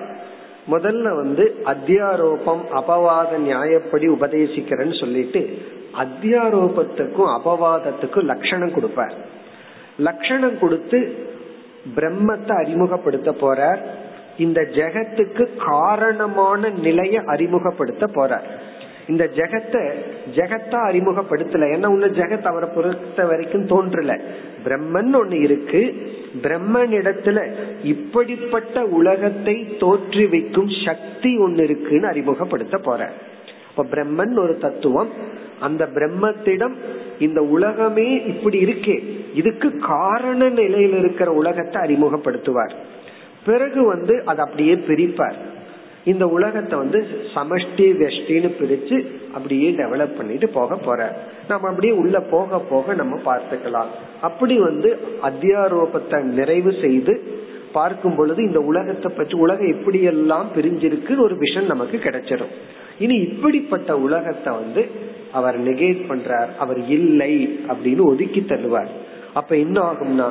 [0.71, 5.57] முதல்ல வந்து அத்தியாரோபம் அபவாத நியாயப்படி உபதேசிக்கிறேன்னு சொல்லிட்டு
[5.97, 9.13] அத்தியாரோபத்துக்கும் அபவாதத்துக்கும் லட்சணம் கொடுப்பார்.
[9.97, 11.15] லட்சணம் கொடுத்து
[11.95, 13.79] பிரம்மத்தை அறிமுகப்படுத்த போறார்.
[14.37, 18.47] இந்த ஜெகத்துக்கு காரணமான நிலையை அறிமுகப்படுத்த போறார்.
[19.07, 19.93] இந்த ஜெகத்தை
[20.35, 21.75] ஜெகத்தா அறிமுகப்படுத்தல.
[21.75, 24.19] ஏன்னா உள்ள ஜெகத் அவரை பொறுத்த வரைக்கும் தோன்றல.
[24.65, 26.11] பிரம்மன் ஒண்ணு இருக்கு.
[26.41, 27.51] பிரம்மன் இடத்துல
[27.83, 33.11] இப்படிப்பட்ட உலகத்தை தோற்றுவிக்கும் சக்தி ஒண்ணு இருக்குன்னு அறிமுகப்படுத்த போற.
[33.69, 35.09] இப்ப பிரம்மன் ஒரு தத்துவம்.
[35.59, 36.73] அந்த பிரம்மத்திடம்
[37.19, 39.03] இந்த உலகமே இப்படி இருக்கே.
[39.33, 42.73] இதுக்கு காரண நிலையில் இருக்கிற உலகத்தை அறிமுகப்படுத்துவார்.
[43.45, 45.35] பிறகு வந்து அதை அப்படியே பிரிப்பார்.
[46.05, 46.99] இந்த உலகத்தை வந்து
[47.35, 48.97] சமஷ்டி வெஷ்டின்னு பிரிச்சு
[49.35, 50.99] அப்படியே டெவலப் பண்ணிட்டு போக போற.
[51.47, 53.89] நம்ம அப்படியே உள்ள போக போக நம்ம பார்த்துக்கலாம்.
[54.21, 54.89] அப்படி வந்து
[55.29, 57.15] அத்தியாரோபத்தை நிறைவு செய்து
[57.77, 62.53] பார்க்கும் பொழுது இந்த உலகத்தை பற்றி உலகம் எப்படி எல்லாம் பிரிஞ்சிருக்குன்னு ஒரு விஷன் நமக்கு கிடைச்சிடும்
[62.99, 64.83] இனி இப்படிப்பட்ட உலகத்தை வந்து
[65.31, 66.51] அவர் நெகேட் பண்றார்.
[66.59, 67.33] அவர் இல்லை
[67.69, 68.91] அப்படின்னு ஒதுக்கி தருவார்
[69.33, 70.27] அப்ப என்ன ஆகும்னா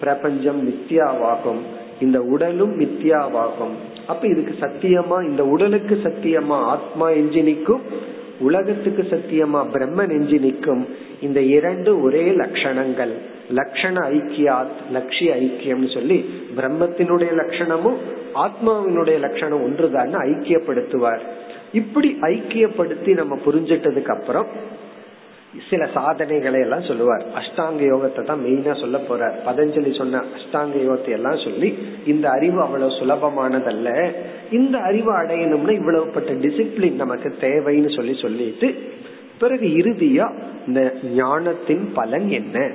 [0.00, 1.62] பிரபஞ்சம் மித்தியாவாகும்
[2.00, 3.74] இந்த உடலும் மித்தியாவாகும்
[4.06, 10.88] அப்ப இதுக்கு சத்தியமா இந்த உடலுக்கு சத்தியமா ஆத்மா எஞ்சி நிற்கும் உலகத்துக்கு சத்தியமா பிரம்மன் எஞ்சி நிற்கும்.
[11.20, 13.12] இந்த இரண்டு ஒரே லட்சணங்கள்.
[13.54, 17.96] லட்சண ஐக்கியாத் லட்சிய ஐக்கியம்னு சொல்லி பிரம்மத்தினுடைய லட்சணமும்
[18.34, 21.20] ஆத்மாவினுடைய லட்சணம் ஒன்றுதான் ஐக்கியப்படுத்துவார்.
[21.72, 24.46] இப்படி ஐக்கியப்படுத்தி நம்ம புரிஞ்சிட்டதுக்கு அப்புறம்
[25.70, 27.24] சில சாதனைகளை எல்லாம் சொல்லுவார்.
[27.34, 29.36] அஷ்டாங்க யோகத்தை தான் மெயினா சொல்ல போறார்.
[29.46, 31.68] பதஞ்சலி சொன்ன அஷ்டாங்க யோகத்தை எல்லாம் சொல்லி
[32.06, 33.88] இந்த அறிவு அவ்வளவு சுலபமானதல்ல.
[34.50, 38.74] இந்த அறிவு அடையணும்னா இவ்வளவுப்பட்ட டிசிப்ளின் நமக்கு தேவைன்னு சொல்லி சொல்லிட்டு
[39.38, 40.26] பிறகு இறுதியா
[40.66, 42.70] இந்த ஞானத்தின் பலன் என்ன?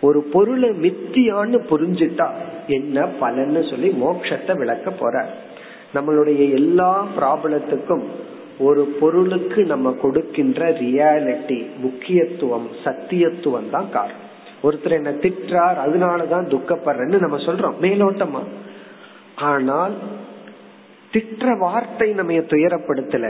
[0.00, 2.28] ஒரு பொருளை மித்தியான்னு புரிஞ்சுட்டா
[2.66, 5.28] என்ன பலன்னு சொல்லி மோட்சத்தை விளக்க போற
[5.94, 8.04] நம்மளுடைய எல்லா ப்ராப்ளத்துக்கும்
[8.60, 14.26] ஒரு பொருளுக்கு நம்ம கொடுக்கின்ற ரியாலிட்டி முக்கியத்துவம் சத்தியத்துவம் தான் காரணம்.
[14.62, 18.42] ஒருத்தர் என்ன திட்டார் அதனாலதான் துக்கப்படுறேன்னு நம்ம சொல்றோம் மேலோட்டமா.
[19.50, 19.94] ஆனால்
[21.12, 23.28] திட்ட வார்த்தை நம்ம துயரப்படுத்தல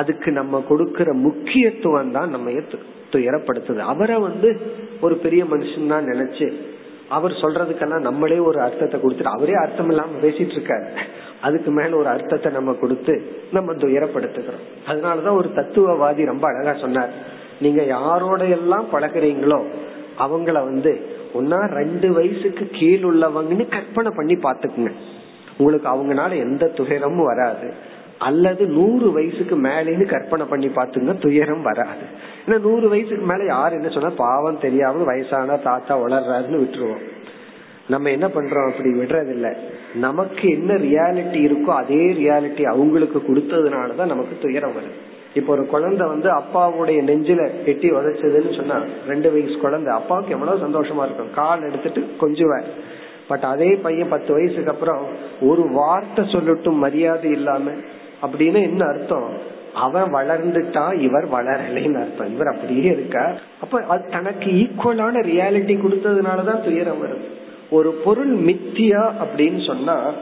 [0.00, 2.50] அதுக்கு நம்ம கொடுக்கிற முக்கியத்துவம் தான் நம்ம
[3.14, 3.80] துயரப்படுத்துது.
[3.92, 4.48] அவரை வந்து
[5.00, 6.46] ஒரு பெரிய மனுஷன் தான் நினைச்சு
[7.10, 10.86] அவர் சொல்றதுக்கெல்லாம் நம்மளே ஒரு அர்த்தத்தை கொடுத்துட்டு அவரே அர்த்தம் இல்லாம பேசிட்டு இருக்காரு.
[11.40, 13.14] அதுக்கு மேல ஒரு அர்த்தத்தை நம்ம கொடுத்து
[13.52, 14.64] நம்ம துயரப்படுத்துகிறோம்.
[14.88, 17.12] அதனாலதான் ஒரு தத்துவவாதி ரொம்ப அழகா சொன்னார்.
[17.60, 19.60] நீங்க யாரோட எல்லாம் பழகிறீங்களோ
[20.18, 20.92] அவங்கள வந்து
[21.34, 24.92] ஒன்னா ரெண்டு வயசுக்கு கீழ் உள்ளவங்கன்னு கற்பனை பண்ணி பாத்துக்குங்க
[25.58, 27.68] உங்களுக்கு அவங்கனால எந்த துயரமும் வராது.
[28.20, 32.04] அல்லது நூறு வயசுக்கு மேலேன்னு கற்பனை பண்ணி பாத்துங்க துயரம் வராது.
[32.46, 37.04] ஏன்னா நூறு வயசுக்கு மேல யாரு என்ன சொன்னா பாவம் தெரியாம வயசான தாத்தா வளர்றாருன்னு விட்டுருவோம்.
[37.88, 38.70] நம்ம என்ன பண்றோம்?
[38.70, 39.56] அப்படி விடுறது இல்ல
[39.94, 44.98] நமக்கு என்ன ரியாலிட்டி இருக்கோ அதே ரியாலிட்டி அவங்களுக்கு கொடுத்ததுனாலதான் நமக்கு துயரம் வருது.
[45.34, 51.04] இப்போ ஒரு குழந்தை வந்து அப்பாவுடைய நெஞ்சில எட்டி உதைச்சதுன்னு சொன்னா ரெண்டு வயசு குழந்தை அப்பாவுக்கு எவ்வளவு சந்தோஷமா
[51.04, 51.32] இருக்கும்.
[51.34, 52.68] கால் எடுத்துட்டு கொஞ்சுவார்.
[53.28, 55.06] பட் அதே பையன் பத்து வயசுக்கு அப்புறம்
[55.40, 57.70] ஒரு வார்த்தை சொல்லட்டும் மரியாதை இல்லாம
[58.22, 59.58] அப்படின்னு என்ன அர்த்தம்?
[59.74, 62.34] அவன் வளர்ந்துட்டான் இவர் வளரலைன்னு அர்த்தம்.
[62.34, 67.24] இவர் அப்படியே இருக்கா அப்ப அது தனக்கு ஈக்குவலான ரியாலிட்டி கொடுத்ததுனாலதான் துயரம் வருது.
[67.70, 70.12] ஒரு பொருள் மித்தியா அப்படின்னு சொன்னா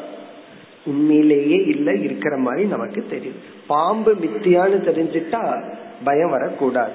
[0.87, 3.35] உண்மையிலேயே இல்ல இருக்கிற மாதிரி நமக்கு தெரியும்.
[3.67, 5.63] பாம்பு மித்தியான்னு தெரிஞ்சிட்டா
[6.05, 6.93] பயம் வரக்கூடாது.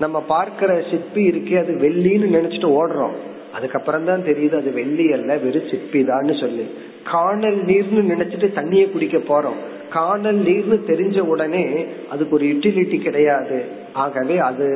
[0.00, 3.16] நம்ம பார்க்கிற சிற்பி இருக்கே அது வெள்ளின்னு நினைச்சிட்டு ஓடுறோம்.
[3.54, 6.70] அதுக்கப்புறம் தான் தெரியுது அது வெள்ளி அல்ல வெறும் சிப்பி தான்னு சொல்லி.
[7.04, 9.60] காணல் நீர்னு நினைச்சிட்டு தண்ணிய குடிக்க போறோம்.
[9.92, 11.64] காணல் நீர்னு தெரிஞ்ச உடனே
[12.10, 13.58] அதுக்கு ஒரு யூட்டிலிட்டி கிடையாது.
[13.92, 14.66] ஆகவே அது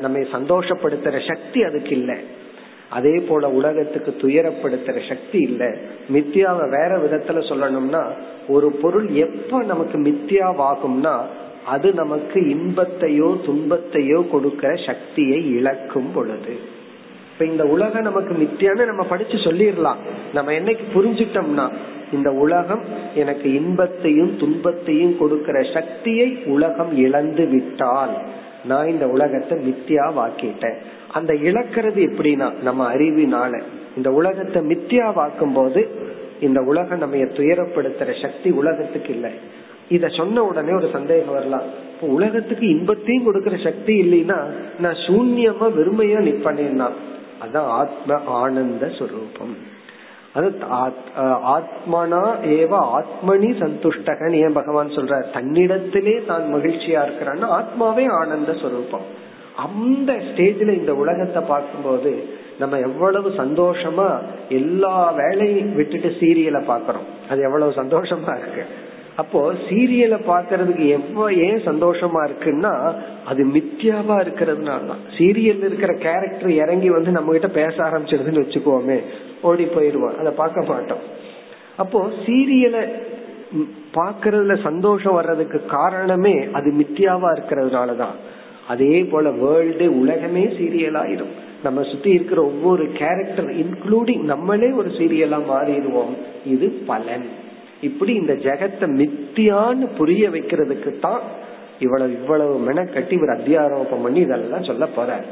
[0.00, 2.18] நம்மை சந்தோஷப்படுத்துற சக்தி அதுக்கு இல்லை.
[2.90, 5.62] அதே போல உலகத்துக்கு துயரப்படுத்துற சக்தி இல்ல.
[6.12, 8.02] மித்தியாவை வேற விதத்துல சொல்லணும்னா
[8.48, 11.16] ஒரு பொருள் எப்ப நமக்கு மித்தியாவாகும்னா
[11.66, 16.54] அது நமக்கு இன்பத்தையோ துன்பத்தையோ கொடுக்கிற சக்தியை இழக்கும் பொழுது.
[17.38, 19.98] இப்ப இந்த உலகம் நமக்கு மித்தியான நம்ம படிச்சு சொல்லிடலாம்.
[20.32, 21.66] நம்ம என்னைக்கு புரிஞ்சுட்டோம்னா
[22.12, 22.80] இந்த உலகம்
[23.14, 28.14] எனக்கு இன்பத்தையும் துன்பத்தையும் கொடுக்கிற சக்தியை உலகம் இழந்து விட்டால்
[28.64, 30.78] நான் இந்த உலகத்தை மித்தியா வாக்கிட்டேன்.
[31.12, 33.60] அந்த இழக்கிறது எப்படின்னா நம்ம அறிவினால.
[33.96, 35.88] இந்த உலகத்தை மித்தியா வாக்கும் போது
[36.40, 39.30] இந்த உலகம் நம்ம துயரப்படுத்துற சக்தி உலகத்துக்கு இல்லை.
[39.88, 41.68] இத சொன்ன உடனே ஒரு சந்தேகம் வரலாம்.
[41.92, 44.40] இப்போ உலகத்துக்கு இன்பத்தையும் கொடுக்கற சக்தி இல்லைன்னா
[44.80, 46.88] நான் சூன்யமா வெறுமையா நிப்பனேன்னா
[47.44, 49.54] அதான் ஆத்ம ஆனந்த சுரூபம்.
[50.36, 50.48] அது
[51.56, 52.24] ஆத்மனா
[52.56, 59.06] ஏவ ஆத்மனி சந்துஷ்டகன் ஏன் பகவான் சொல்ற தன்னிடத்திலே தான் மகிழ்ச்சியா இருக்கிறான்னா ஆத்மாவே ஆனந்த சுரூபம்.
[59.66, 62.12] அந்த ஸ்டேஜ்ல இந்த உலகத்தை பார்க்கும்போது
[62.58, 64.06] நம்ம எவ்வளவு சந்தோஷமா
[64.58, 68.64] எல்லா வேலையும் விட்டுட்டு சீரியலை பாக்குறோம் அது எவ்வளவு சந்தோஷமா இருக்கு.
[69.20, 72.72] அப்போ சீரியலை பாக்குறதுக்கு எவ்வளவு ஏன் சந்தோஷமா இருக்குன்னா
[73.24, 75.02] அது மித்தியாவா இருக்கிறதுனால தான்.
[75.18, 78.98] சீரியல் இருக்கிற கேரக்டர் இறங்கி வந்து நம்ம கிட்ட பேச ஆரம்பிச்சிருதுன்னு வச்சுக்கோமே
[79.42, 81.02] ஓடி போயிருவோம் அதை பார்க்க மாட்டோம்.
[81.76, 82.82] அப்போ சீரியலை
[83.94, 88.16] பாக்குறதுல சந்தோஷம் வர்றதுக்கு காரணமே அது மித்தியாவா இருக்கிறதுனாலதான்
[88.68, 91.34] அதே போல வேர்ல்டு உலகமே சீரியலாயிரும்.
[91.62, 96.14] நம்ம சுத்தி இருக்கிற ஒவ்வொரு கேரக்டர் இன்க்ளூடிங் நம்மளே ஒரு சீரியலா மாறிடுவோம்.
[96.46, 97.28] இது பலன்.
[97.80, 101.20] இப்படி இந்த ஜெகத்தை மித்தியான்னு புரிய வைக்கிறதுக்கு தான்
[101.80, 105.26] இவ்வளவு இவ்வளவு மெனக்கட்டி ஒரு அத்தியாரோபம் பண்ணி இதெல்லாம் சொல்ல போறார்.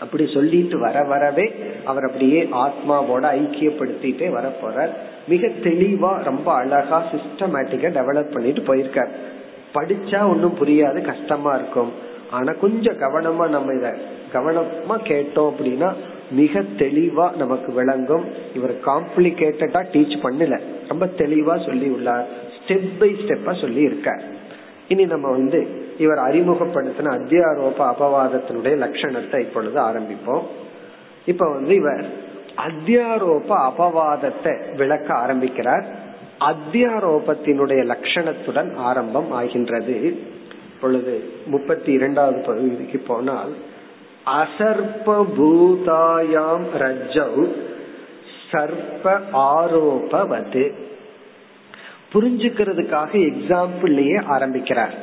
[0.00, 1.52] அப்படி சொல்லிட்டு வர வரவே
[1.84, 4.90] அவர் அப்படியே ஆத்மாவோட ஐக்கியப்படுத்திட்டே வர போறார்.
[5.28, 9.08] மிக தெளிவா ரொம்ப அழகா சிஸ்டமேட்டிக்கா டெவலப் பண்ணிட்டு போயிருக்கார்.
[9.74, 11.92] படிச்சா ஒன்னும் புரியாது கஷ்டமா இருக்கும்.
[12.30, 13.96] ஆனா கொஞ்சம் கவனமா நம்ம இத
[14.32, 15.92] கவனமா கேட்டோம் அப்படின்னா
[16.30, 18.24] மிக தெளிவா நமக்கு விளங்கும்.
[18.54, 20.60] இவர் காம்ப்ளிகேட்டடா டீச் பண்ணல.
[20.88, 22.26] ரொம்ப தெளிவா சொல்லி உள்ளார்.
[22.58, 24.22] ஸ்டெப் பை ஸ்டெப்பா சொல்லி இருக்கார்.
[24.88, 30.42] இனி நம்ம வந்து இவர் அறிமுகப்படுத்தின அத்தியாரோப அபவாதத்தினுடைய லட்சணத்தை இப்பொழுது ஆரம்பிப்போம்.
[31.26, 32.06] இப்ப வந்து இவர்
[32.66, 35.84] அத்தியாரோப அபவாதத்தை விளக்க ஆரம்பிக்கிறார்.
[36.40, 40.20] அத்தியாரோபத்தினுடைய லட்சணத்துடன் ஆரம்பம் ஆகின்றது.
[40.76, 41.12] இப்பொழுது
[41.46, 43.52] முப்பத்தி இரண்டாவது பகுதிக்கு போனால்
[44.40, 47.32] அசர்ப்ப பூதாயாம் ரஜௌ
[48.50, 49.14] சர்ப்ப
[49.52, 50.64] ஆரோபவது.
[52.12, 54.96] புரிஞ்சுக்கிறதுக்காக எக்ஸாம்பிள்லயே ஆரம்பிக்கிறார்.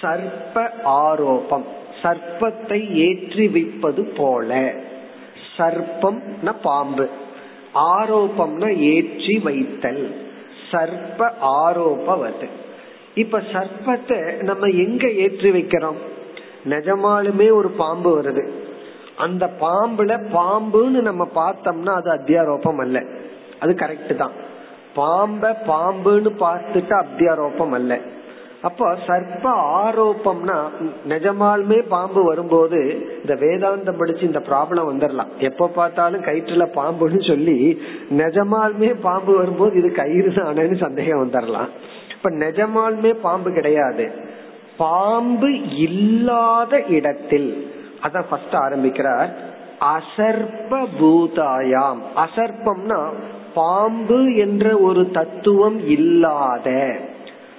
[0.00, 1.66] சர்ப்ப ஆரோபம்
[2.02, 4.72] சர்ப்பத்தை ஏற்றி வைப்பது போல
[5.56, 6.20] சர்ப்பம்
[6.62, 7.08] பாம்பு
[7.96, 10.04] ஆரோபம்னா ஏற்றி வைத்தல்
[10.70, 11.30] சர்ப்ப
[11.62, 12.48] ஆரோபவது.
[13.14, 15.98] இப்ப சர்ப்பத்தை நம்ம எங்க ஏற்றி வைக்கிறோம்?
[16.64, 18.48] நிஜமாலுமே ஒரு பாம்பு வருது.
[19.16, 23.02] அந்த பாம்புல பாம்புன்னு நம்ம பார்த்தோம்னா அது அத்தியாரோபம் அல்ல.
[23.58, 24.32] அது கரெக்ட் தான்.
[24.96, 28.00] பாம்ப பாம்புன்னு பார்த்துட்டு அத்தியாரோபம் அல்ல.
[28.62, 30.70] அப்போ சர்ப்ப ஆரோப்பம்னா
[31.08, 32.78] நிஜமாலுமே பாம்பு வரும்போது
[33.22, 39.92] இந்த வேதாந்தம் படிச்சு இந்த ப்ராப்ளம் வந்துடலாம் எப்ப பார்த்தாலும் கயிற்றுல பாம்புன்னு சொல்லி நிஜமாலுமே பாம்பு வரும்போது இது
[39.92, 41.70] கயிறு தானேன்னு சந்தேகம் வந்துடலாம்
[42.24, 44.10] இப்ப நிஜமாலுமே பாம்பு கிடையாது.
[44.76, 47.66] பாம்பு இல்லாத இடத்தில்
[48.02, 49.36] அதான் ஃபர்ஸ்ட் ஆரம்பிக்கிறார்
[49.96, 53.12] அசர்ப்ப பூதாயாம் அசர்ப்பம்னா
[53.54, 56.96] பாம்பு என்ற ஒரு தத்துவம் இல்லாத.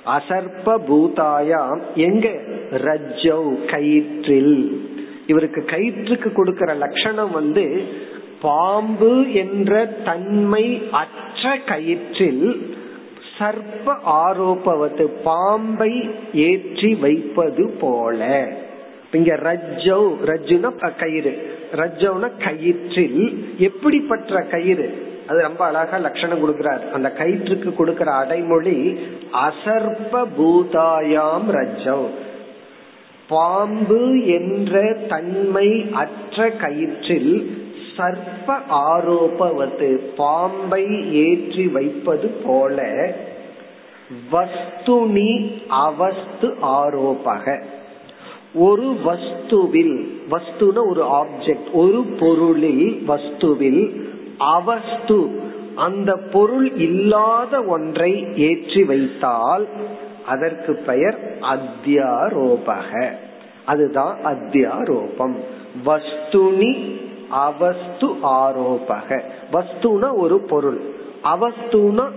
[0.06, 2.28] அசர்ப்ப பூதாயாம் எங்க?
[2.72, 4.76] ரஜ்ஜவ் கயிற்றில்.
[5.28, 7.84] இவருக்கு கயிற்றுக்கு கொடுக்கிற லட்சணம் வந்து
[8.42, 12.74] பாம்பு என்ற தன்மை அற்ற கயிற்றில்
[13.38, 18.48] சர்ப்ப ஆரோப்பவத்து பாம்பை ஏற்றி வைப்பது போல.
[19.12, 21.58] இங்க ரஜ்ஜவ் ரஜ்ஜுனா கயிறு.
[21.76, 25.14] ரஜ்ஜவ்னா கயிற்றில் எப்படிப்பட்ட கயிறு?
[25.28, 26.92] அது ரொம்ப அழகா லட்சணம் கொடுக்கிறார்.
[26.92, 29.00] அந்த கயிற்றுக்கு கொடுக்கிற அடைமொழி
[29.34, 32.08] அசர்ப்ப பூதாயாம் ரஜ்ஜவ்
[33.28, 37.64] பாம்பு என்ற தன்மை அற்ற கயிற்றில்
[37.98, 40.84] சர்ப்ப ஆரோபவது பாம்பை
[41.14, 42.84] ஏற்றி வைப்பது போல
[44.32, 47.64] வஸ்துனி அவஸ்து ஆரோபக.
[48.54, 54.02] ஒரு வஸ்துவில் வஸ்துன ஒரு ஆப்ஜெக்ட் ஒரு பொருளில் வஸ்துவில்
[54.38, 55.44] அவஸ்து
[55.76, 59.68] அந்த பொருள் இல்லாத ஒன்றை ஏற்றி வைத்தால்
[60.28, 63.12] அதற்கு பெயர் அத்தியாரோபக.
[63.66, 65.36] அதுதான் அத்தியாரோபம்.
[65.86, 69.22] வஸ்துனி அவஸ்து ஆரோபக.
[69.52, 70.80] வஸ்துனா ஒரு பொருள்.
[71.24, 72.12] அவஸ்துனா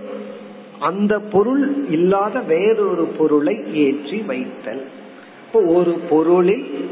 [0.79, 4.85] அந்த பொருள் இல்லாத வேறொரு பொருளை ஏற்றி வைத்தல்.
[5.45, 6.89] இப்போ ஒரு பொருளில்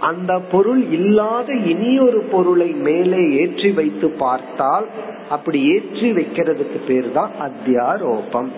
[0.00, 4.86] அந்த பொருள் இல்லாத இனியொரு பொருளை மேலே ஏற்றி வைத்து பார்த்தால்
[5.30, 8.48] அப்படி ஏற்றி வைக்கிறதுக்கு பேர் தான் அத்தியாரோபம்.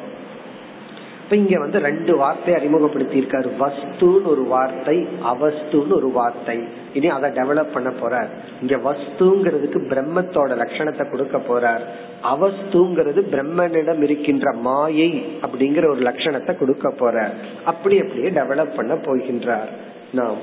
[1.27, 6.59] இப்ப இங்க வந்து ரெண்டு வார்த்தை அறிமுகப்படுத்தி இருக்காரு வஸ்துன்னு ஒரு வார்த்தை அவஸ்துன்னு ஒரு வார்த்தை.
[6.93, 8.29] இனி அதை டெவலப் பண்ண போறார்.
[8.61, 11.81] இங்க வஸ்துங்கிறதுக்கு பிரம்மத்தோட லட்சணத்தை கொடுக்க போறார்.
[12.23, 15.11] அவஸ்துங்கிறது பிரம்மனிடம் இருக்கின்ற மாயை
[15.43, 17.35] அப்படிங்கிற ஒரு லட்சணத்தை கொடுக்க போறார்.
[17.65, 19.69] அப்படி அப்படியே டெவலப் பண்ண போகின்றார்.
[20.13, 20.41] நாம்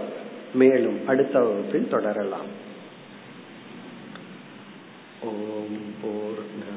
[0.54, 2.50] மேலும் அடுத்த வகுப்பில் தொடரலாம்.
[5.22, 6.73] ஓம் போர் போர்